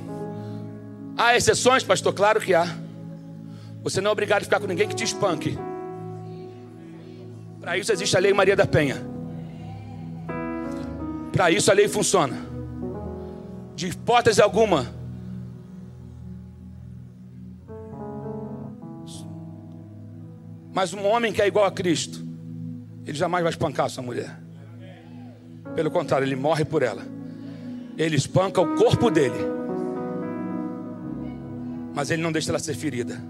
[1.18, 2.14] Há exceções, pastor?
[2.14, 2.68] Claro que há.
[3.82, 5.58] Você não é obrigado a ficar com ninguém que te espanque.
[7.60, 8.98] Para isso existe a lei Maria da Penha.
[11.32, 12.38] Para isso a lei funciona.
[13.76, 14.86] De hipótese alguma.
[20.72, 22.24] Mas um homem que é igual a Cristo,
[23.04, 24.40] ele jamais vai espancar sua mulher.
[25.74, 27.15] Pelo contrário, ele morre por ela.
[27.98, 29.40] Ele espanca o corpo dele,
[31.94, 33.22] mas ele não deixa ela ser ferida.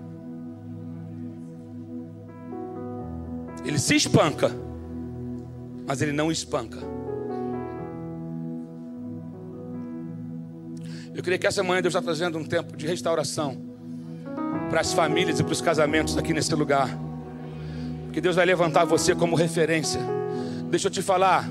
[3.64, 4.52] Ele se espanca,
[5.88, 6.80] mas ele não espanca.
[11.14, 13.58] Eu creio que essa manhã Deus está trazendo um tempo de restauração
[14.70, 16.90] para as famílias e para os casamentos aqui nesse lugar.
[18.12, 20.02] Que Deus vai levantar você como referência.
[20.70, 21.50] Deixa eu te falar,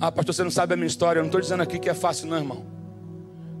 [0.00, 1.18] ah, pastor, você não sabe a minha história.
[1.18, 2.64] Eu não estou dizendo aqui que é fácil, não, irmão.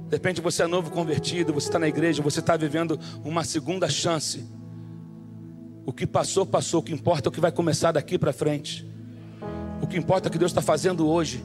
[0.08, 3.88] De repente você é novo convertido, você está na igreja, você está vivendo uma segunda
[3.88, 4.44] chance.
[5.84, 6.80] O que passou, passou.
[6.80, 8.88] O que importa é o que vai começar daqui para frente.
[9.82, 11.44] O que importa é o que Deus está fazendo hoje.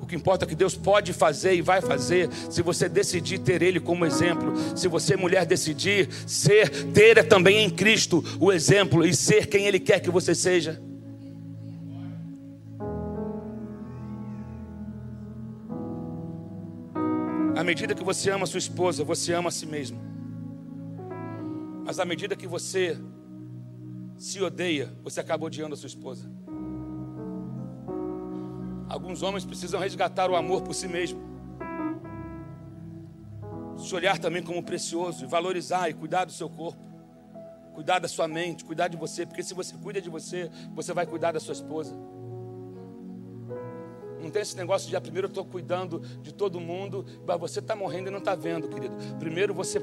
[0.00, 3.62] O que importa é que Deus pode fazer e vai fazer se você decidir ter
[3.62, 4.52] Ele como exemplo.
[4.76, 9.78] Se você, mulher, decidir ser, ter também em Cristo o exemplo e ser quem Ele
[9.78, 10.82] quer que você seja.
[17.74, 19.98] Medida que você ama sua esposa, você ama a si mesmo.
[21.84, 22.96] Mas à medida que você
[24.16, 26.30] se odeia, você acaba odiando a sua esposa.
[28.88, 31.20] Alguns homens precisam resgatar o amor por si mesmo.
[33.76, 36.78] Se olhar também como precioso e valorizar e cuidar do seu corpo.
[37.74, 41.06] Cuidar da sua mente, cuidar de você, porque se você cuida de você, você vai
[41.06, 41.92] cuidar da sua esposa.
[44.24, 47.58] Não tem esse negócio de, ah, primeiro eu estou cuidando de todo mundo, mas você
[47.58, 48.96] está morrendo e não está vendo, querido.
[49.18, 49.78] Primeiro você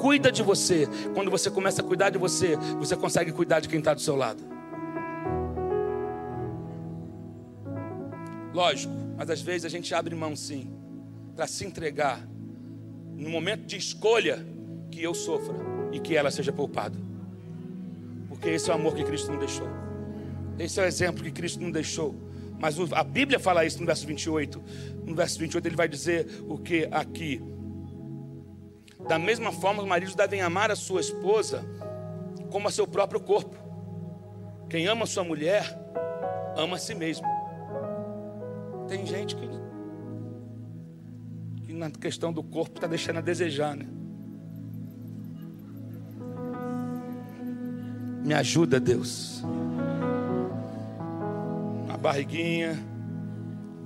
[0.00, 0.88] cuida de você.
[1.14, 4.16] Quando você começa a cuidar de você, você consegue cuidar de quem está do seu
[4.16, 4.42] lado.
[8.54, 10.72] Lógico, mas às vezes a gente abre mão sim,
[11.36, 12.26] para se entregar,
[13.14, 14.44] no momento de escolha,
[14.90, 15.54] que eu sofra
[15.92, 16.98] e que ela seja poupada.
[18.28, 19.68] Porque esse é o amor que Cristo não deixou.
[20.58, 22.31] Esse é o exemplo que Cristo não deixou.
[22.62, 24.62] Mas a Bíblia fala isso no verso 28.
[25.04, 27.42] No verso 28 ele vai dizer o que aqui?
[29.08, 31.64] Da mesma forma, os maridos devem amar a sua esposa
[32.52, 33.56] como a seu próprio corpo.
[34.70, 35.76] Quem ama a sua mulher,
[36.56, 37.26] ama a si mesmo.
[38.86, 39.48] Tem gente que,
[41.66, 43.88] que na questão do corpo está deixando a desejar, né?
[48.24, 49.42] Me ajuda, Deus.
[52.02, 52.76] Barriguinha,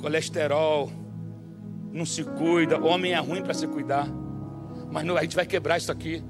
[0.01, 0.91] colesterol,
[1.93, 2.83] não se cuida.
[2.83, 4.09] Homem é ruim para se cuidar.
[4.91, 6.25] Mas não, a gente vai quebrar isso aqui.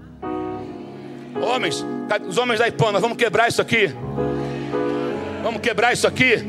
[1.41, 1.87] Homens,
[2.27, 3.95] os homens da Ipona, vamos quebrar isso aqui.
[5.45, 6.45] Vamos quebrar isso aqui.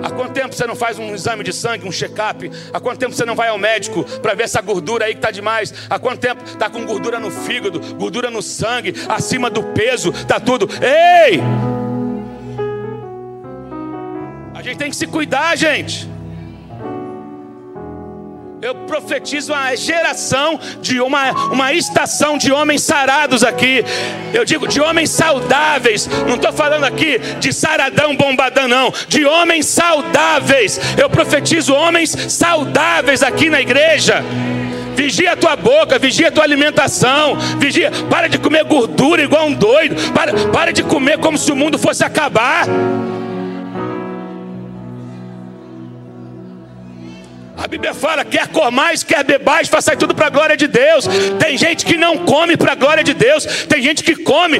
[0.00, 2.48] Há quanto tempo você não faz um exame de sangue, um check-up?
[2.72, 5.32] Há quanto tempo você não vai ao médico para ver essa gordura aí que está
[5.32, 5.74] demais?
[5.90, 10.38] Há quanto tempo está com gordura no fígado, gordura no sangue, acima do peso, está
[10.38, 10.68] tudo.
[10.80, 11.40] Ei!
[14.58, 16.08] A gente tem que se cuidar, gente.
[18.60, 23.84] Eu profetizo uma geração de uma, uma estação de homens sarados aqui.
[24.34, 26.08] Eu digo de homens saudáveis.
[26.26, 28.92] Não estou falando aqui de saradão, bombadão, não.
[29.06, 30.80] De homens saudáveis.
[31.00, 34.24] Eu profetizo homens saudáveis aqui na igreja.
[34.96, 39.54] Vigia a tua boca, vigia a tua alimentação, vigia, para de comer gordura igual um
[39.54, 42.66] doido, para, para de comer como se o mundo fosse acabar.
[47.68, 51.06] Bíblia fala: quer comais, quer bebais, faça tudo para a glória de Deus.
[51.38, 54.58] Tem gente que não come para a glória de Deus, tem gente que come.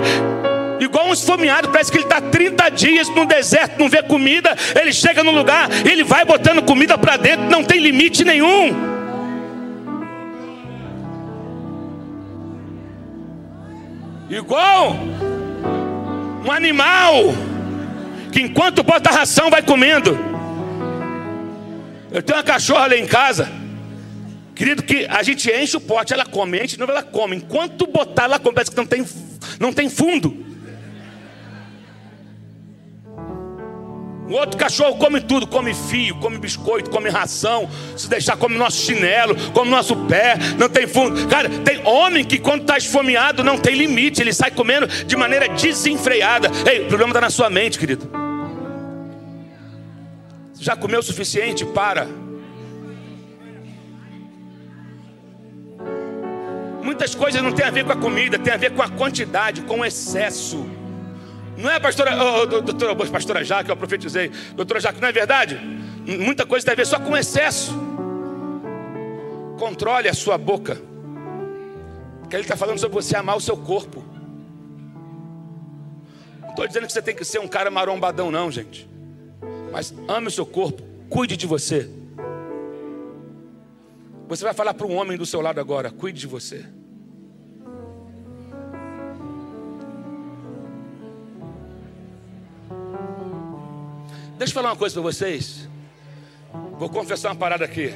[0.78, 4.54] Igual um esfomeado, parece que ele está 30 dias no deserto, não vê comida.
[4.78, 8.76] Ele chega no lugar, ele vai botando comida para dentro, não tem limite nenhum.
[14.30, 14.96] Igual
[16.44, 17.34] um animal
[18.30, 20.37] que enquanto bota ração vai comendo.
[22.10, 23.50] Eu tenho uma cachorra lá em casa.
[24.54, 27.36] Querido, que a gente enche o pote, ela come, enche, não ela come.
[27.36, 29.06] Enquanto botar, ela come, parece que não tem,
[29.60, 30.46] não tem fundo.
[34.28, 38.84] O outro cachorro come tudo, come fio, come biscoito, come ração, se deixar come nosso
[38.84, 41.26] chinelo, come nosso pé, não tem fundo.
[41.28, 45.48] Cara, tem homem que quando está esfomeado não tem limite, ele sai comendo de maneira
[45.48, 46.50] desenfreada.
[46.70, 48.27] Ei, o problema está na sua mente, querido.
[50.58, 51.64] Já comeu o suficiente?
[51.64, 52.06] Para.
[56.82, 59.62] Muitas coisas não tem a ver com a comida, tem a ver com a quantidade,
[59.62, 60.66] com o excesso.
[61.56, 64.30] Não é pastora, oh, doutora, pastora Jaque, eu profetizei.
[64.54, 65.56] Doutora Jaque, não é verdade?
[66.06, 67.72] Muita coisa tem a ver só com excesso.
[69.58, 70.80] Controle a sua boca.
[72.20, 74.04] Porque ele está falando sobre você amar o seu corpo.
[76.42, 78.88] Não estou dizendo que você tem que ser um cara marombadão, não, gente.
[79.72, 81.88] Mas ame o seu corpo, cuide de você.
[84.28, 86.66] Você vai falar para um homem do seu lado agora: cuide de você.
[94.38, 95.68] Deixa eu falar uma coisa para vocês.
[96.78, 97.92] Vou confessar uma parada aqui.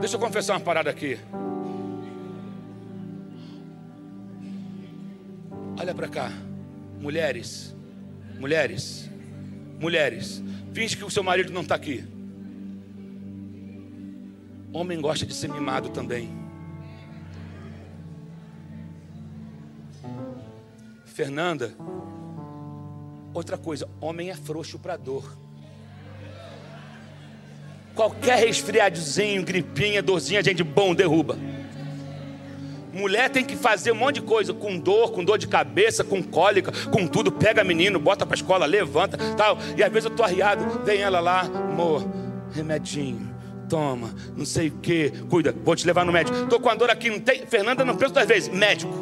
[0.00, 1.18] Deixa eu confessar uma parada aqui.
[5.80, 6.32] Olha para cá,
[7.00, 7.74] mulheres,
[8.38, 9.10] mulheres.
[9.78, 12.04] Mulheres, finge que o seu marido não está aqui.
[14.72, 16.28] Homem gosta de ser mimado também.
[21.04, 21.74] Fernanda,
[23.32, 25.36] outra coisa, homem é frouxo para dor.
[27.94, 31.36] Qualquer resfriadozinho, gripinha, dorzinha, gente bom derruba.
[32.92, 36.22] Mulher tem que fazer um monte de coisa, com dor, com dor de cabeça, com
[36.22, 37.30] cólica, com tudo.
[37.30, 39.58] Pega menino, bota para escola, levanta, tal.
[39.76, 42.04] E às vezes eu tô arriado, vem ela lá, amor,
[42.52, 43.34] remedinho,
[43.68, 46.46] toma, não sei o que, cuida, vou te levar no médico.
[46.46, 47.46] Tô com a dor aqui, não tem.
[47.46, 48.92] Fernanda, não penso duas vezes, médico.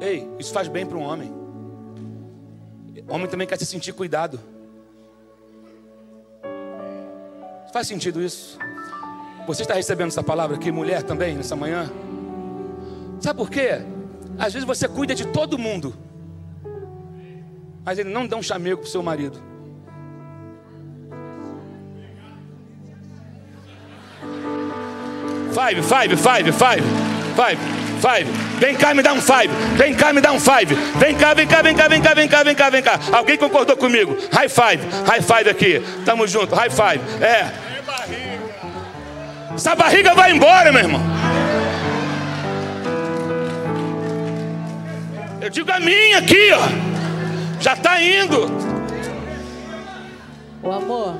[0.00, 1.32] Ei, isso faz bem para um homem.
[3.08, 4.38] Homem também quer se sentir cuidado.
[7.76, 8.58] Faz sentido isso?
[9.46, 11.92] Você está recebendo essa palavra aqui, mulher, também, nessa manhã?
[13.20, 13.82] Sabe por quê?
[14.38, 15.94] Às vezes você cuida de todo mundo,
[17.84, 19.38] mas ele não dá um chamego para o seu marido.
[25.52, 26.82] Five, five, five, five,
[27.36, 27.60] five,
[28.00, 28.30] five.
[28.58, 29.52] Vem cá, me dá um five.
[29.76, 30.74] Vem cá, me dá um five.
[30.98, 32.98] Vem cá, vem cá, vem cá, vem cá, vem cá, vem cá, vem cá.
[33.12, 34.16] Alguém concordou comigo?
[34.32, 35.82] High five, high five aqui.
[36.06, 37.02] Tamo junto, high five.
[37.22, 37.65] É.
[39.56, 41.00] Essa barriga vai embora, meu irmão.
[45.40, 46.60] Eu digo a minha aqui, ó.
[47.58, 48.48] Já está indo.
[50.62, 51.16] O amor.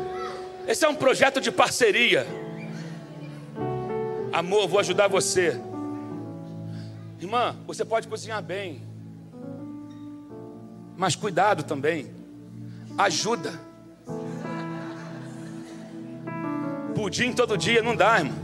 [0.69, 2.27] Esse é um projeto de parceria.
[4.31, 5.59] Amor, vou ajudar você.
[7.19, 8.83] Irmã, você pode cozinhar bem.
[10.95, 12.11] Mas cuidado também.
[12.99, 13.66] Ajuda.
[16.97, 18.35] Pudim todo dia não dá, irmão.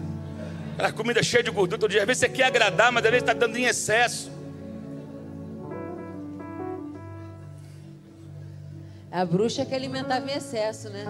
[0.78, 2.03] A comida cheia de gordura todo dia.
[2.03, 4.30] Às vezes você quer agradar, mas às vezes está dando em excesso.
[9.11, 11.05] A bruxa que alimentava em excesso, né?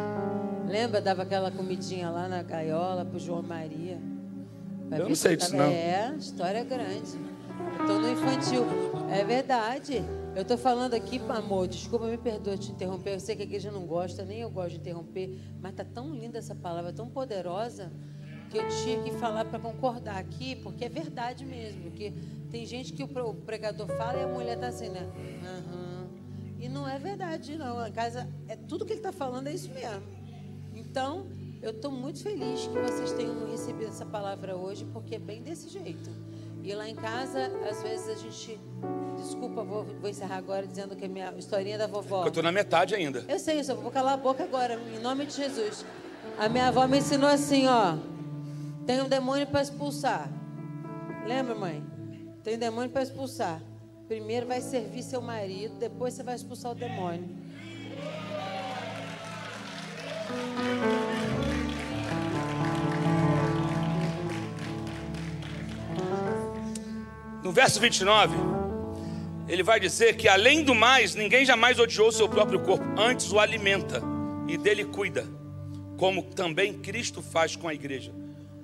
[0.69, 1.01] Lembra?
[1.01, 3.99] Dava aquela comidinha lá na gaiola pro João Maria.
[4.93, 5.65] Eu não sei disso, não.
[5.65, 7.19] É, história grande.
[7.81, 8.65] Estou no infantil.
[9.11, 10.05] É verdade.
[10.35, 13.15] Eu estou falando aqui, amor, desculpa, me perdoa te interromper.
[13.15, 16.15] Eu sei que a igreja não gosta, nem eu gosto de interromper, mas tá tão
[16.15, 17.93] linda essa palavra, tão poderosa,
[18.51, 21.91] que eu tinha que falar para concordar aqui, porque é verdade mesmo.
[21.91, 22.15] Que
[22.51, 25.07] tem gente que o pregador fala e a mulher tá assim, né?
[25.43, 26.09] Uhum.
[26.59, 27.79] E não é verdade, não.
[27.79, 30.03] A casa, é tudo que ele está falando é isso mesmo.
[30.75, 31.27] Então,
[31.61, 35.69] eu estou muito feliz que vocês tenham recebido essa palavra hoje, porque é bem desse
[35.69, 36.11] jeito.
[36.63, 38.61] E lá em casa, às vezes a gente.
[39.17, 42.23] Desculpa, vou, vou encerrar agora dizendo que a minha historinha da vovó.
[42.23, 43.25] Eu estou na metade ainda.
[43.29, 45.85] Eu sei, eu só vou calar a boca agora, em nome de Jesus.
[46.39, 47.97] A minha avó me ensinou assim: ó.
[48.87, 50.29] Tem um demônio para expulsar.
[51.27, 51.85] Lembra, mãe?
[52.43, 53.63] Tem um demônio para expulsar.
[54.09, 57.29] Primeiro vai servir seu marido, depois você vai expulsar o demônio.
[67.53, 68.35] Verso 29,
[69.47, 73.39] ele vai dizer que além do mais, ninguém jamais odiou seu próprio corpo, antes o
[73.39, 74.03] alimenta
[74.49, 75.27] e dele cuida,
[75.99, 78.11] como também Cristo faz com a igreja.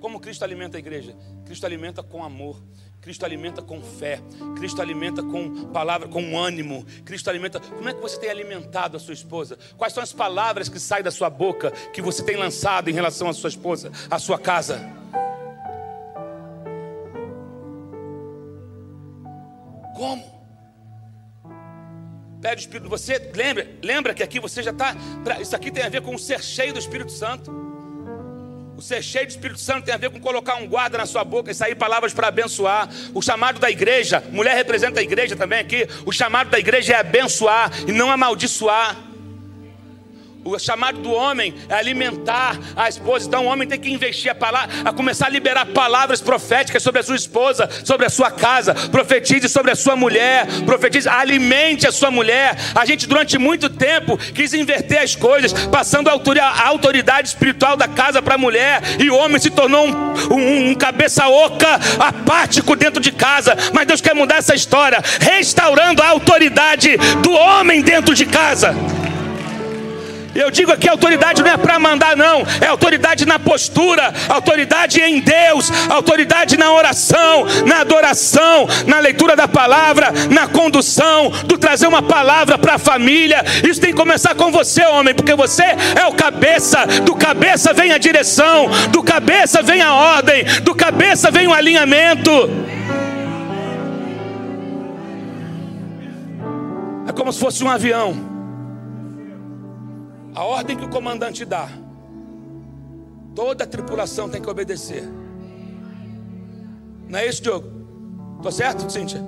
[0.00, 1.14] Como Cristo alimenta a igreja?
[1.44, 2.62] Cristo alimenta com amor.
[3.00, 4.20] Cristo alimenta com fé,
[4.56, 7.60] Cristo alimenta com palavra, com ânimo, Cristo alimenta.
[7.60, 9.56] Como é que você tem alimentado a sua esposa?
[9.76, 13.28] Quais são as palavras que saem da sua boca que você tem lançado em relação
[13.28, 14.97] à sua esposa, à sua casa?
[19.98, 20.24] Como?
[22.40, 22.88] Pede o Espírito.
[22.88, 24.94] Você lembra, lembra que aqui você já está.
[25.40, 27.50] Isso aqui tem a ver com o ser cheio do Espírito Santo.
[28.76, 31.24] O ser cheio do Espírito Santo tem a ver com colocar um guarda na sua
[31.24, 32.88] boca e sair palavras para abençoar.
[33.12, 35.88] O chamado da igreja, mulher representa a igreja também aqui.
[36.06, 39.07] O chamado da igreja é abençoar e não amaldiçoar.
[40.44, 43.26] O chamado do homem é alimentar a esposa.
[43.26, 47.00] Então o homem tem que investir a palavra, a começar a liberar palavras proféticas sobre
[47.00, 48.74] a sua esposa, sobre a sua casa.
[48.74, 50.46] Profetize sobre a sua mulher.
[50.64, 52.56] Profetize, alimente a sua mulher.
[52.74, 58.22] A gente durante muito tempo quis inverter as coisas, passando a autoridade espiritual da casa
[58.22, 58.80] para a mulher.
[58.98, 63.56] E o homem se tornou um, um, um cabeça oca, apático dentro de casa.
[63.74, 68.74] Mas Deus quer mudar essa história, restaurando a autoridade do homem dentro de casa.
[70.34, 75.20] Eu digo aqui: autoridade não é para mandar, não, é autoridade na postura, autoridade em
[75.20, 82.02] Deus, autoridade na oração, na adoração, na leitura da palavra, na condução, do trazer uma
[82.02, 83.44] palavra para a família.
[83.68, 87.92] Isso tem que começar com você, homem, porque você é o cabeça, do cabeça vem
[87.92, 92.30] a direção, do cabeça vem a ordem, do cabeça vem o alinhamento.
[97.08, 98.27] É como se fosse um avião.
[100.38, 101.68] A ordem que o comandante dá,
[103.34, 105.02] toda a tripulação tem que obedecer.
[107.08, 107.66] Não é isso, Diogo?
[108.36, 109.20] Estou certo, Cíntia?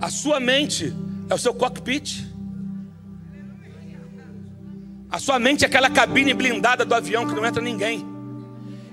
[0.00, 0.92] A sua mente
[1.28, 2.26] é o seu cockpit.
[5.08, 8.04] A sua mente é aquela cabine blindada do avião que não entra ninguém.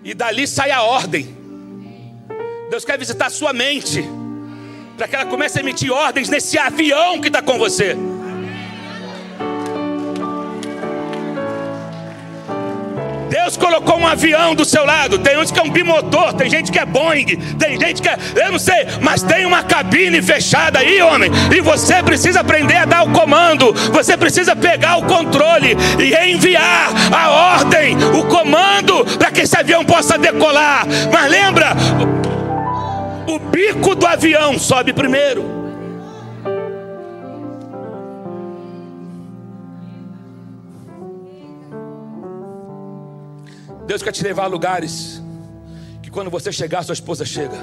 [0.04, 1.36] E dali sai a ordem.
[2.70, 4.08] Deus quer visitar a sua mente.
[4.96, 7.98] Para que ela comece a emitir ordens nesse avião que está com você.
[13.38, 15.20] Deus colocou um avião do seu lado.
[15.20, 18.18] Tem uns que é um bimotor, tem gente que é Boeing, tem gente que é.
[18.36, 21.30] Eu não sei, mas tem uma cabine fechada aí, homem.
[21.56, 23.72] E você precisa aprender a dar o comando.
[23.94, 29.86] Você precisa pegar o controle e enviar a ordem, o comando, para que esse avião
[29.86, 30.88] possa decolar.
[31.14, 31.76] Mas lembra,
[33.28, 35.67] o bico do avião sobe primeiro.
[43.88, 45.24] Deus quer te levar a lugares
[46.04, 47.58] que quando você chegar, sua esposa chega.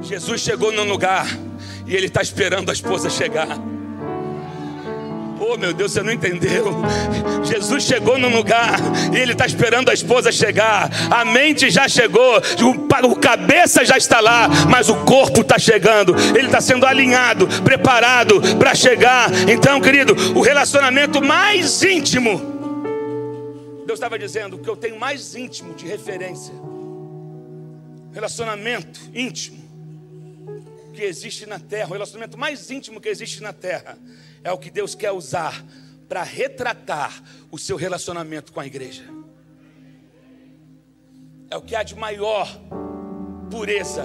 [0.00, 1.26] Jesus chegou num lugar
[1.86, 3.48] e ele está esperando a esposa chegar.
[5.38, 6.74] Oh meu Deus, você não entendeu.
[7.42, 8.80] Jesus chegou num lugar
[9.12, 10.90] e ele está esperando a esposa chegar.
[11.10, 12.40] A mente já chegou,
[13.02, 16.14] o, cabeça já está lá, mas o corpo está chegando.
[16.34, 19.30] Ele está sendo alinhado, preparado para chegar.
[19.46, 22.53] Então, querido, o relacionamento mais íntimo
[23.84, 26.54] Deus estava dizendo que eu tenho mais íntimo de referência,
[28.12, 29.62] relacionamento íntimo
[30.94, 33.98] que existe na terra, o relacionamento mais íntimo que existe na terra
[34.42, 35.64] é o que Deus quer usar
[36.08, 39.04] para retratar o seu relacionamento com a igreja.
[41.50, 42.48] É o que há de maior
[43.50, 44.04] pureza,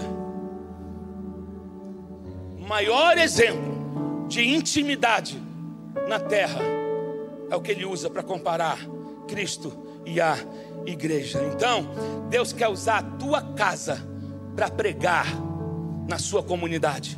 [2.57, 5.41] maior exemplo de intimidade
[6.07, 6.61] na terra,
[7.49, 8.79] é o que ele usa para comparar
[9.29, 10.37] Cristo e a
[10.85, 11.41] igreja.
[11.53, 11.89] Então,
[12.29, 14.01] Deus quer usar a tua casa
[14.55, 15.27] para pregar
[16.07, 17.17] na sua comunidade.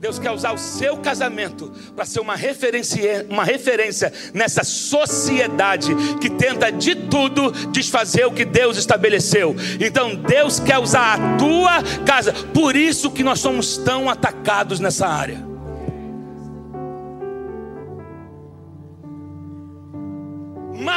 [0.00, 6.30] Deus quer usar o seu casamento para ser uma referência, uma referência nessa sociedade que
[6.30, 9.54] tenta de tudo desfazer o que Deus estabeleceu.
[9.78, 12.32] Então Deus quer usar a tua casa.
[12.32, 15.49] Por isso que nós somos tão atacados nessa área.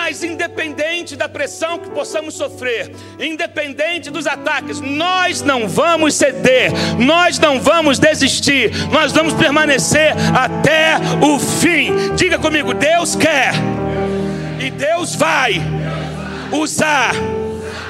[0.06, 7.40] Mas independente da pressão que possamos sofrer, independente dos ataques, nós não vamos ceder, nós
[7.40, 10.96] não vamos desistir, nós vamos permanecer até
[11.26, 12.14] o fim.
[12.18, 13.54] Diga comigo, Deus quer
[14.60, 15.62] e Deus vai
[16.52, 17.14] usar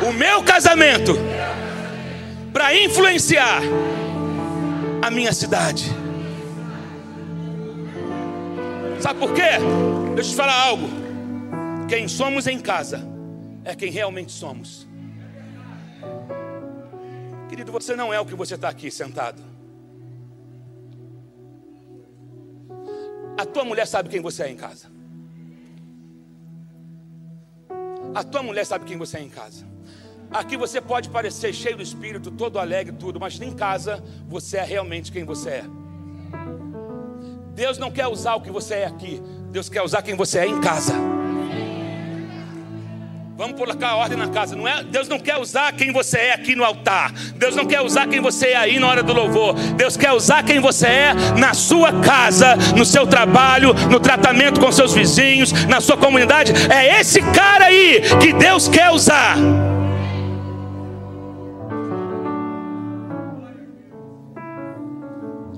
[0.07, 1.17] o meu casamento
[2.53, 3.59] para influenciar
[5.01, 5.91] a minha cidade.
[8.99, 9.57] Sabe por quê?
[10.13, 11.02] Deixa eu te falar algo.
[11.93, 13.07] Quem somos em casa
[13.63, 14.87] é quem realmente somos.
[17.47, 19.39] Querido, você não é o que você está aqui sentado.
[23.37, 24.87] A tua mulher sabe quem você é em casa.
[28.15, 29.63] A tua mulher sabe quem você é em casa.
[30.31, 34.63] Aqui você pode parecer cheio do espírito, todo alegre, tudo, mas em casa você é
[34.63, 35.65] realmente quem você é.
[37.53, 39.21] Deus não quer usar o que você é aqui,
[39.51, 41.22] Deus quer usar quem você é em casa.
[43.35, 44.55] Vamos colocar ordem na casa.
[44.55, 47.11] Não é, Deus não quer usar quem você é aqui no altar.
[47.35, 49.55] Deus não quer usar quem você é aí na hora do louvor.
[49.75, 54.71] Deus quer usar quem você é na sua casa, no seu trabalho, no tratamento com
[54.71, 56.53] seus vizinhos, na sua comunidade.
[56.71, 59.35] É esse cara aí que Deus quer usar.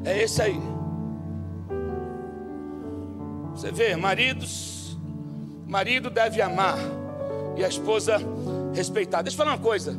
[0.06, 0.62] É esse aí.
[3.54, 4.98] Você vê, maridos,
[5.68, 6.78] marido deve amar
[7.56, 8.18] e a esposa
[8.74, 9.22] respeitar.
[9.22, 9.96] Deixa eu falar uma coisa.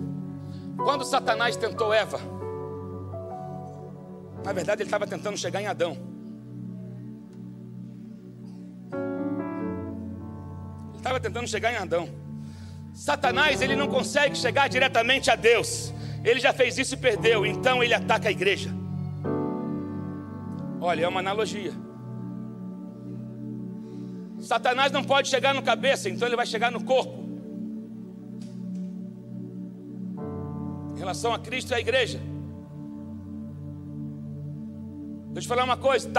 [0.77, 2.21] Quando Satanás tentou Eva,
[4.45, 5.97] na verdade ele estava tentando chegar em Adão.
[10.91, 12.09] Ele estava tentando chegar em Adão.
[12.95, 15.93] Satanás ele não consegue chegar diretamente a Deus.
[16.25, 17.45] Ele já fez isso e perdeu.
[17.45, 18.71] Então ele ataca a igreja.
[20.81, 21.73] Olha, é uma analogia.
[24.41, 27.26] Satanás não pode chegar no cabeça, então ele vai chegar no corpo.
[31.07, 32.19] Relação a Cristo e a igreja.
[35.33, 36.11] Deixa eu te falar uma coisa: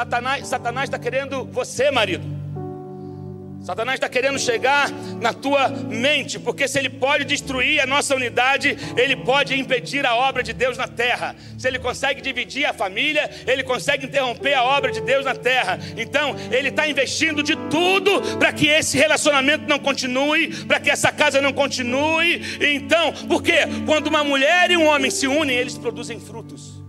[0.44, 2.37] Satanás está querendo você, marido.
[3.62, 4.90] Satanás está querendo chegar
[5.20, 10.16] na tua mente, porque se ele pode destruir a nossa unidade, ele pode impedir a
[10.16, 11.36] obra de Deus na terra.
[11.58, 15.80] Se ele consegue dividir a família, ele consegue interromper a obra de Deus na terra.
[15.98, 21.12] Então, ele está investindo de tudo para que esse relacionamento não continue, para que essa
[21.12, 22.42] casa não continue.
[22.62, 26.87] Então, porque quando uma mulher e um homem se unem, eles produzem frutos.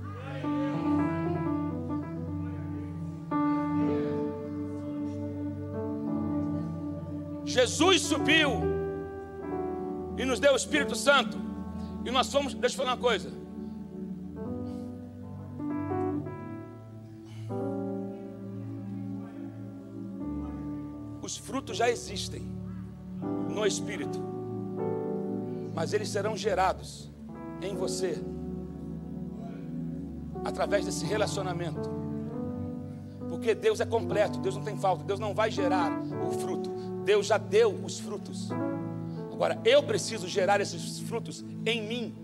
[7.49, 8.51] Jesus subiu
[10.19, 11.39] e nos deu o Espírito Santo.
[12.05, 13.31] E nós fomos, deixa eu falar uma coisa.
[21.23, 22.59] Os frutos já existem.
[23.59, 24.21] no espírito,
[25.75, 27.11] mas eles serão gerados
[27.61, 28.23] em você
[30.45, 31.91] através desse relacionamento.
[33.29, 35.91] Porque Deus é completo, Deus não tem falta, Deus não vai gerar
[36.25, 36.71] o fruto,
[37.09, 38.51] Deus já deu os frutos.
[39.33, 42.15] Agora eu preciso gerar esses frutos em mim.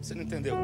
[0.00, 0.56] Você não entendeu?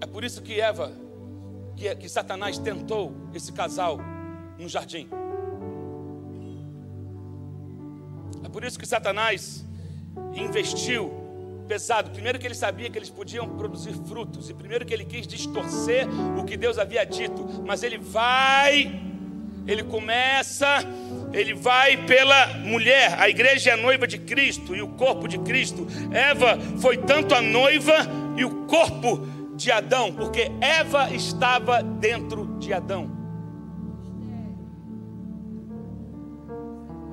[0.00, 0.92] É por isso que Eva,
[1.74, 3.98] que, que Satanás tentou esse casal
[4.56, 5.08] no jardim.
[8.44, 9.66] É por isso que Satanás
[10.32, 11.19] investiu
[11.70, 12.10] pesado.
[12.10, 16.04] Primeiro que ele sabia que eles podiam produzir frutos, e primeiro que ele quis distorcer
[16.36, 19.00] o que Deus havia dito, mas ele vai,
[19.68, 20.66] ele começa,
[21.32, 23.14] ele vai pela mulher.
[23.20, 25.86] A igreja é a noiva de Cristo e o corpo de Cristo.
[26.10, 27.98] Eva foi tanto a noiva
[28.36, 33.08] e o corpo de Adão, porque Eva estava dentro de Adão.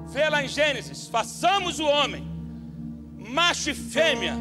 [0.08, 2.37] Vê lá em Gênesis: façamos o homem,
[3.28, 4.36] macho e fêmea,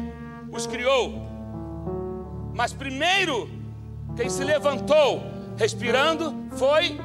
[0.51, 1.27] os criou.
[2.53, 3.49] Mas primeiro,
[4.15, 5.21] quem se levantou
[5.57, 6.97] respirando foi.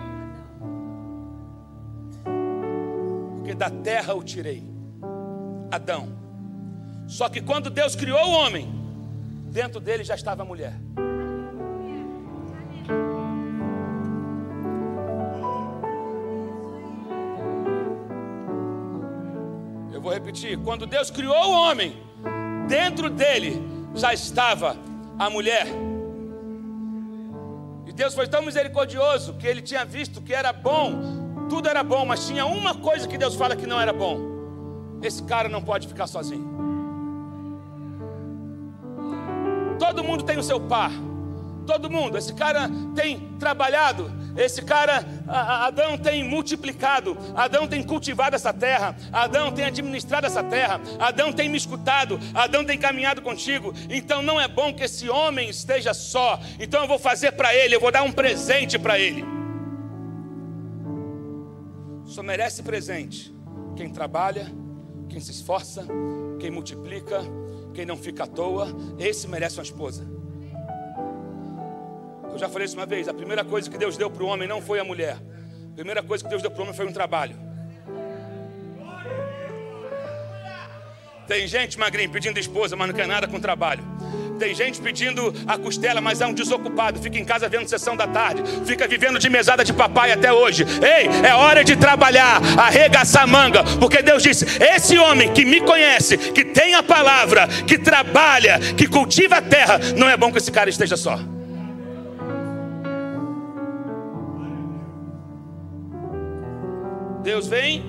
[3.37, 4.64] Porque da terra o tirei,
[5.70, 6.09] Adão.
[7.07, 8.72] Só que quando Deus criou o homem,
[9.51, 10.74] dentro dele já estava a mulher.
[20.03, 21.96] Vou repetir: quando Deus criou o homem,
[22.68, 23.62] dentro dele
[23.94, 24.76] já estava
[25.18, 25.66] a mulher.
[27.86, 32.05] E Deus foi tão misericordioso que ele tinha visto que era bom, tudo era bom,
[32.05, 34.18] mas tinha uma coisa que Deus fala que não era bom:
[35.03, 36.50] esse cara não pode ficar sozinho.
[39.78, 40.90] Todo mundo tem o seu par.
[41.66, 42.16] Todo mundo.
[42.16, 44.11] Esse cara tem trabalhado.
[44.37, 47.16] Esse cara, Adão tem multiplicado.
[47.35, 48.97] Adão tem cultivado essa terra.
[49.12, 50.80] Adão tem administrado essa terra.
[50.99, 52.18] Adão tem me escutado.
[52.35, 53.74] Adão tem caminhado contigo.
[53.91, 56.41] Então não é bom que esse homem esteja só.
[56.59, 57.74] Então eu vou fazer para ele.
[57.74, 59.24] Eu vou dar um presente para ele.
[62.05, 63.35] Só merece presente
[63.74, 64.53] quem trabalha,
[65.09, 65.87] quem se esforça,
[66.39, 67.22] quem multiplica
[67.72, 68.68] quem não fica à toa,
[68.99, 70.07] esse merece uma esposa.
[72.33, 74.49] Eu já falei isso uma vez: a primeira coisa que Deus deu para o homem
[74.49, 75.16] não foi a mulher,
[75.72, 77.37] a primeira coisa que Deus deu para o homem foi um trabalho.
[81.26, 83.83] Tem gente magrinho pedindo esposa, mas não quer nada com trabalho.
[84.39, 87.01] Tem gente pedindo a costela, mas é um desocupado.
[87.01, 88.43] Fica em casa vendo sessão da tarde.
[88.66, 90.64] Fica vivendo de mesada de papai até hoje.
[90.83, 93.62] Ei, é hora de trabalhar, arregaçar manga.
[93.78, 98.89] Porque Deus disse: esse homem que me conhece, que tem a palavra, que trabalha, que
[98.89, 101.20] cultiva a terra, não é bom que esse cara esteja só.
[107.22, 107.84] Deus vem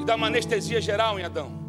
[0.00, 1.64] e dá uma anestesia geral em Adão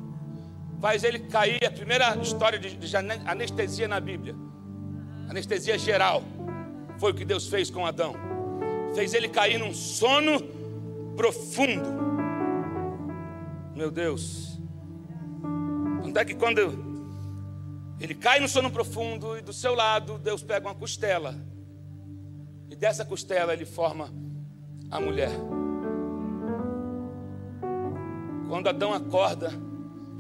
[0.86, 1.57] faz ele cair.
[1.65, 4.36] A primeira história de, de anestesia na Bíblia,
[5.27, 6.23] anestesia geral,
[6.99, 8.13] foi o que Deus fez com Adão.
[8.93, 10.39] Fez ele cair num sono
[11.15, 11.89] profundo.
[13.75, 14.59] Meu Deus.
[16.03, 16.61] Tanto é que quando
[17.99, 21.36] ele cai no sono profundo e do seu lado Deus pega uma costela.
[22.69, 24.13] E dessa costela ele forma
[24.91, 25.31] a mulher.
[28.48, 29.52] Quando Adão acorda,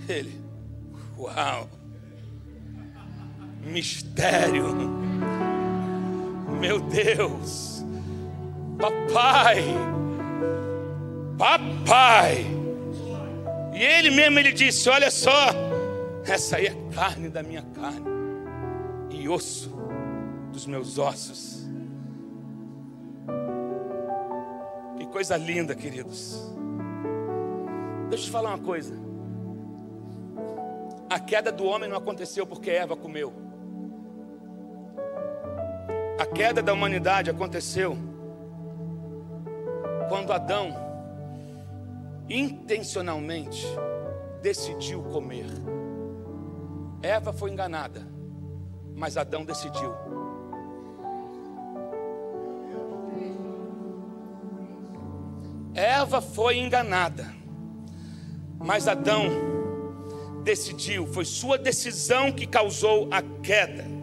[0.07, 0.45] ele
[1.17, 1.69] Uau!
[3.61, 4.75] Mistério.
[6.59, 7.83] Meu Deus.
[8.77, 9.63] Papai.
[11.37, 12.45] Papai.
[13.73, 15.49] E ele mesmo ele disse: "Olha só,
[16.25, 18.05] essa aí é carne da minha carne
[19.09, 19.69] e osso
[20.51, 21.65] dos meus ossos".
[24.97, 26.54] Que coisa linda, queridos.
[28.15, 28.95] Deixa eu te falar uma coisa.
[31.09, 33.33] A queda do homem não aconteceu porque Eva comeu.
[36.17, 37.97] A queda da humanidade aconteceu
[40.07, 40.73] quando Adão
[42.29, 43.67] intencionalmente
[44.41, 45.47] decidiu comer.
[47.01, 48.01] Eva foi enganada,
[48.95, 49.93] mas Adão decidiu.
[55.73, 57.35] Eva foi enganada,
[58.59, 59.29] mas Adão
[60.43, 63.95] decidiu, foi sua decisão que causou a queda.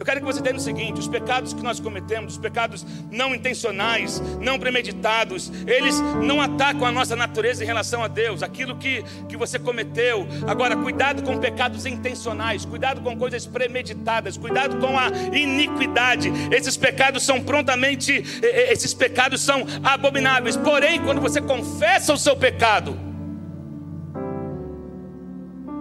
[0.00, 3.34] Eu quero que você entenda o seguinte: os pecados que nós cometemos, os pecados não
[3.34, 9.04] intencionais, não premeditados, eles não atacam a nossa natureza em relação a Deus, aquilo que,
[9.28, 10.26] que você cometeu.
[10.46, 16.32] Agora, cuidado com pecados intencionais, cuidado com coisas premeditadas, cuidado com a iniquidade.
[16.50, 20.56] Esses pecados são prontamente, esses pecados são abomináveis.
[20.56, 23.09] Porém, quando você confessa o seu pecado,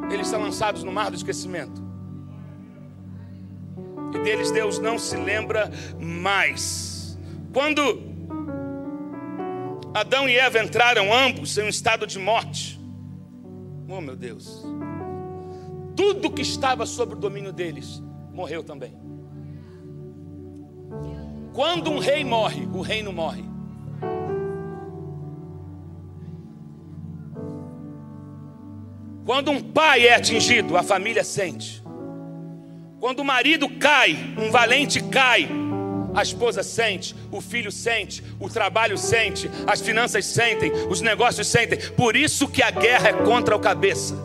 [0.09, 1.81] eles são lançados no mar do esquecimento.
[4.13, 7.17] E deles Deus não se lembra mais.
[7.53, 8.01] Quando
[9.93, 12.79] Adão e Eva entraram ambos em um estado de morte,
[13.87, 14.63] oh meu Deus,
[15.95, 18.01] tudo que estava sob o domínio deles
[18.33, 18.97] morreu também.
[21.53, 23.48] Quando um rei morre, o reino morre.
[29.29, 31.83] Quando um pai é atingido, a família sente.
[32.99, 35.47] Quando o marido cai, um valente cai,
[36.15, 41.77] a esposa sente, o filho sente, o trabalho sente, as finanças sentem, os negócios sentem.
[41.91, 44.15] Por isso que a guerra é contra o cabeça.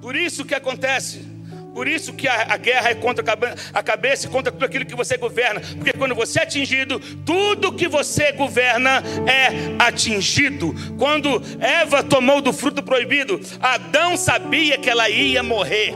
[0.00, 1.29] Por isso que acontece.
[1.74, 3.24] Por isso que a, a, guerra é contra
[3.72, 5.60] a cabeça e contra tudo aquilo que você governa.
[5.60, 10.74] Porque quando você é atingido, tudo que você governa é atingido.
[10.98, 15.94] Quando Eva tomou do fruto proibido, Adão sabia que ela ia morrer.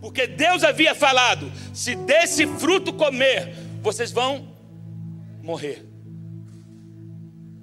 [0.00, 4.48] Porque Deus havia falado: se desse fruto comer, vocês vão
[5.42, 5.86] morrer.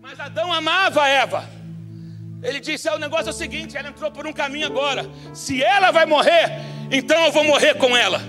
[0.02, 1.63] Mas Adão amava Eva.
[2.44, 5.10] Ele disse: é, o negócio é o seguinte, ela entrou por um caminho agora.
[5.34, 6.60] Se ela vai morrer,
[6.92, 8.22] então eu vou morrer com ela.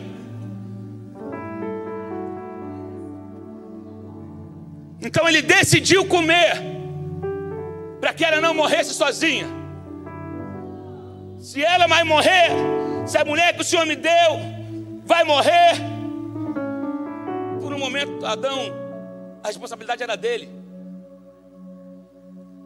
[5.02, 6.62] Então ele decidiu comer,
[8.00, 9.46] para que ela não morresse sozinha.
[11.38, 12.50] Se ela vai morrer,
[13.04, 14.40] se a mulher que o Senhor me deu
[15.04, 15.74] vai morrer,
[17.60, 18.72] por um momento, Adão,
[19.42, 20.63] a responsabilidade era dele.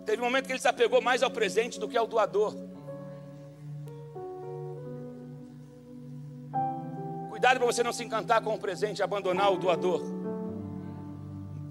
[0.09, 2.57] Teve um momento que ele se apegou mais ao presente do que ao doador.
[7.29, 10.01] Cuidado para você não se encantar com o presente e abandonar o doador.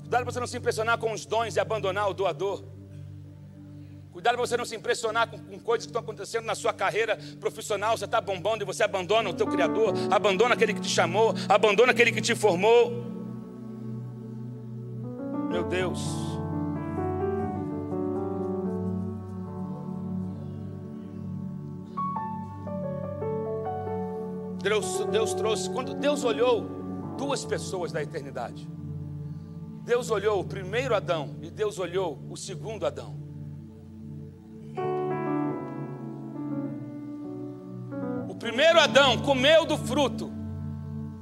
[0.01, 2.63] Cuidado para você não se impressionar com os dons e abandonar o doador.
[4.11, 7.17] Cuidado para você não se impressionar com, com, coisas que estão acontecendo na sua carreira
[7.39, 7.97] profissional.
[7.97, 11.91] Você está bombando e você abandona o teu Criador, abandona aquele que te chamou, abandona
[11.91, 13.03] aquele que te formou.
[15.49, 16.26] Meu Deus.
[24.69, 26.61] Deus, Deus trouxe, quando Deus olhou
[27.17, 28.67] duas pessoas da eternidade,
[29.83, 33.15] Deus olhou o primeiro Adão e Deus olhou o segundo Adão.
[38.27, 40.31] O primeiro Adão comeu do fruto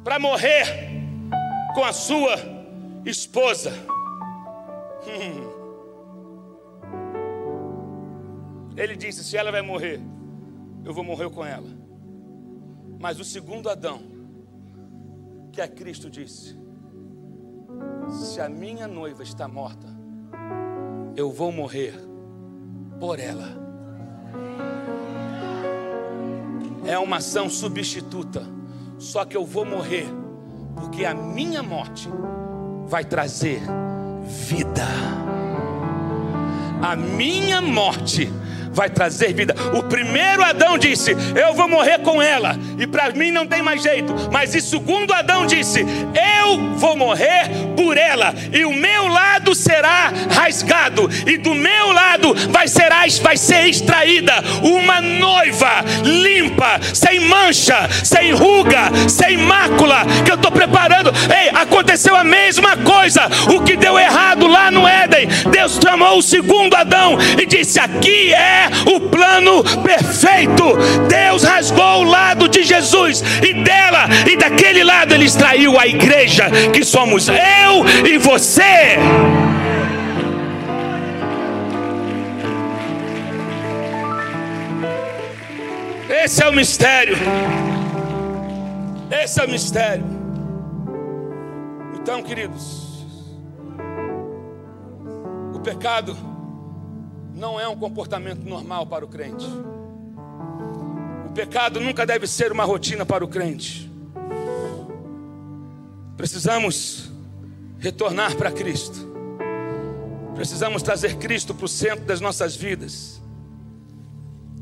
[0.03, 0.65] para morrer
[1.75, 2.35] com a sua
[3.05, 3.71] esposa.
[5.07, 5.55] Hum.
[8.75, 10.01] Ele disse: Se ela vai morrer,
[10.83, 11.84] eu vou morrer com ela.
[13.05, 14.01] Mas o segundo Adão,
[15.51, 16.57] que é Cristo, disse:
[18.09, 19.85] Se a minha noiva está morta,
[21.15, 21.93] eu vou morrer
[22.99, 23.63] por ela.
[26.83, 28.41] É uma ação substituta,
[28.97, 30.07] só que eu vou morrer,
[30.73, 32.09] porque a minha morte
[32.87, 33.61] vai trazer
[34.49, 34.87] vida.
[36.81, 38.31] A minha morte
[38.75, 39.55] vai trazer vida.
[39.73, 43.81] O primeiro Adão disse: Eu vou morrer com ela, e para mim não tem mais
[43.81, 44.13] jeito.
[44.31, 50.11] Mas o segundo Adão disse: Eu vou morrer por ela, e o meu lado será
[50.29, 52.89] rasgado, e do meu lado vai ser,
[53.21, 60.51] vai ser extraída uma noiva limpa, sem mancha, sem ruga, sem mácula, que eu estou
[60.51, 61.11] preparando.
[61.33, 63.29] Ei, aconteceu a mesma coisa.
[63.53, 68.33] O que deu errado lá no Éden, Deus chamou o segundo Adão e disse: Aqui
[68.85, 70.63] o plano perfeito.
[71.07, 76.45] Deus rasgou o lado de Jesus e dela e daquele lado ele extraiu a igreja,
[76.73, 78.97] que somos eu e você.
[86.09, 87.17] Esse é o mistério.
[89.11, 90.05] Esse é o mistério.
[91.95, 93.05] Então, queridos,
[95.53, 96.15] o pecado
[97.35, 99.45] não é um comportamento normal para o crente.
[101.27, 103.91] O pecado nunca deve ser uma rotina para o crente.
[106.15, 107.11] Precisamos
[107.77, 109.13] retornar para Cristo.
[110.33, 113.21] Precisamos trazer Cristo para o centro das nossas vidas.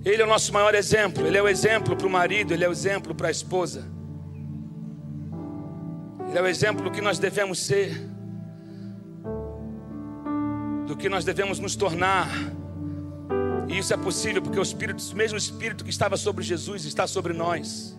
[0.04, 1.26] Ele é o nosso maior exemplo.
[1.26, 3.86] Ele é o exemplo para o marido, ele é o exemplo para a esposa.
[6.28, 7.96] Ele é o exemplo do que nós devemos ser,
[10.88, 12.28] do que nós devemos nos tornar.
[13.68, 17.07] E isso é possível porque o Espírito, o mesmo Espírito que estava sobre Jesus está
[17.07, 17.97] sobre nós.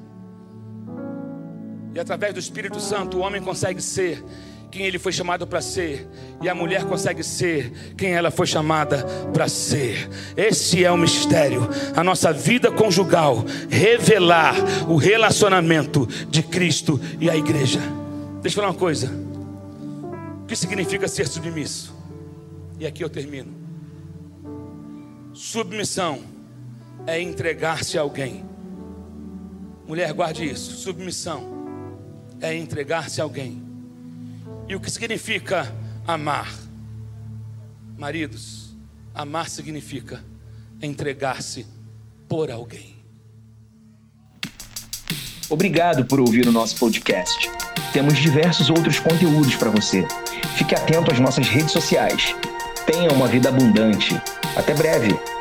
[1.94, 4.22] E através do Espírito Santo o homem consegue ser
[4.70, 6.08] quem ele foi chamado para ser,
[6.42, 10.10] e a mulher consegue ser quem ela foi chamada para ser.
[10.36, 14.56] Esse é o mistério, a nossa vida conjugal, revelar
[14.88, 17.78] o relacionamento de Cristo e a igreja.
[18.42, 19.12] Deixa eu falar uma coisa.
[20.42, 21.94] O que significa ser submisso?
[22.80, 23.63] E aqui eu termino.
[25.34, 26.22] Submissão
[27.08, 28.44] é entregar-se a alguém.
[29.84, 30.76] Mulher, guarde isso.
[30.76, 31.42] Submissão
[32.40, 33.60] é entregar-se a alguém.
[34.68, 35.74] E o que significa
[36.06, 36.54] amar?
[37.98, 38.76] Maridos,
[39.12, 40.24] amar significa
[40.80, 41.66] entregar-se
[42.28, 42.94] por alguém.
[45.50, 47.50] Obrigado por ouvir o nosso podcast.
[47.92, 50.06] Temos diversos outros conteúdos para você.
[50.56, 52.34] Fique atento às nossas redes sociais.
[52.86, 54.14] Tenha uma vida abundante.
[54.56, 55.33] Até breve!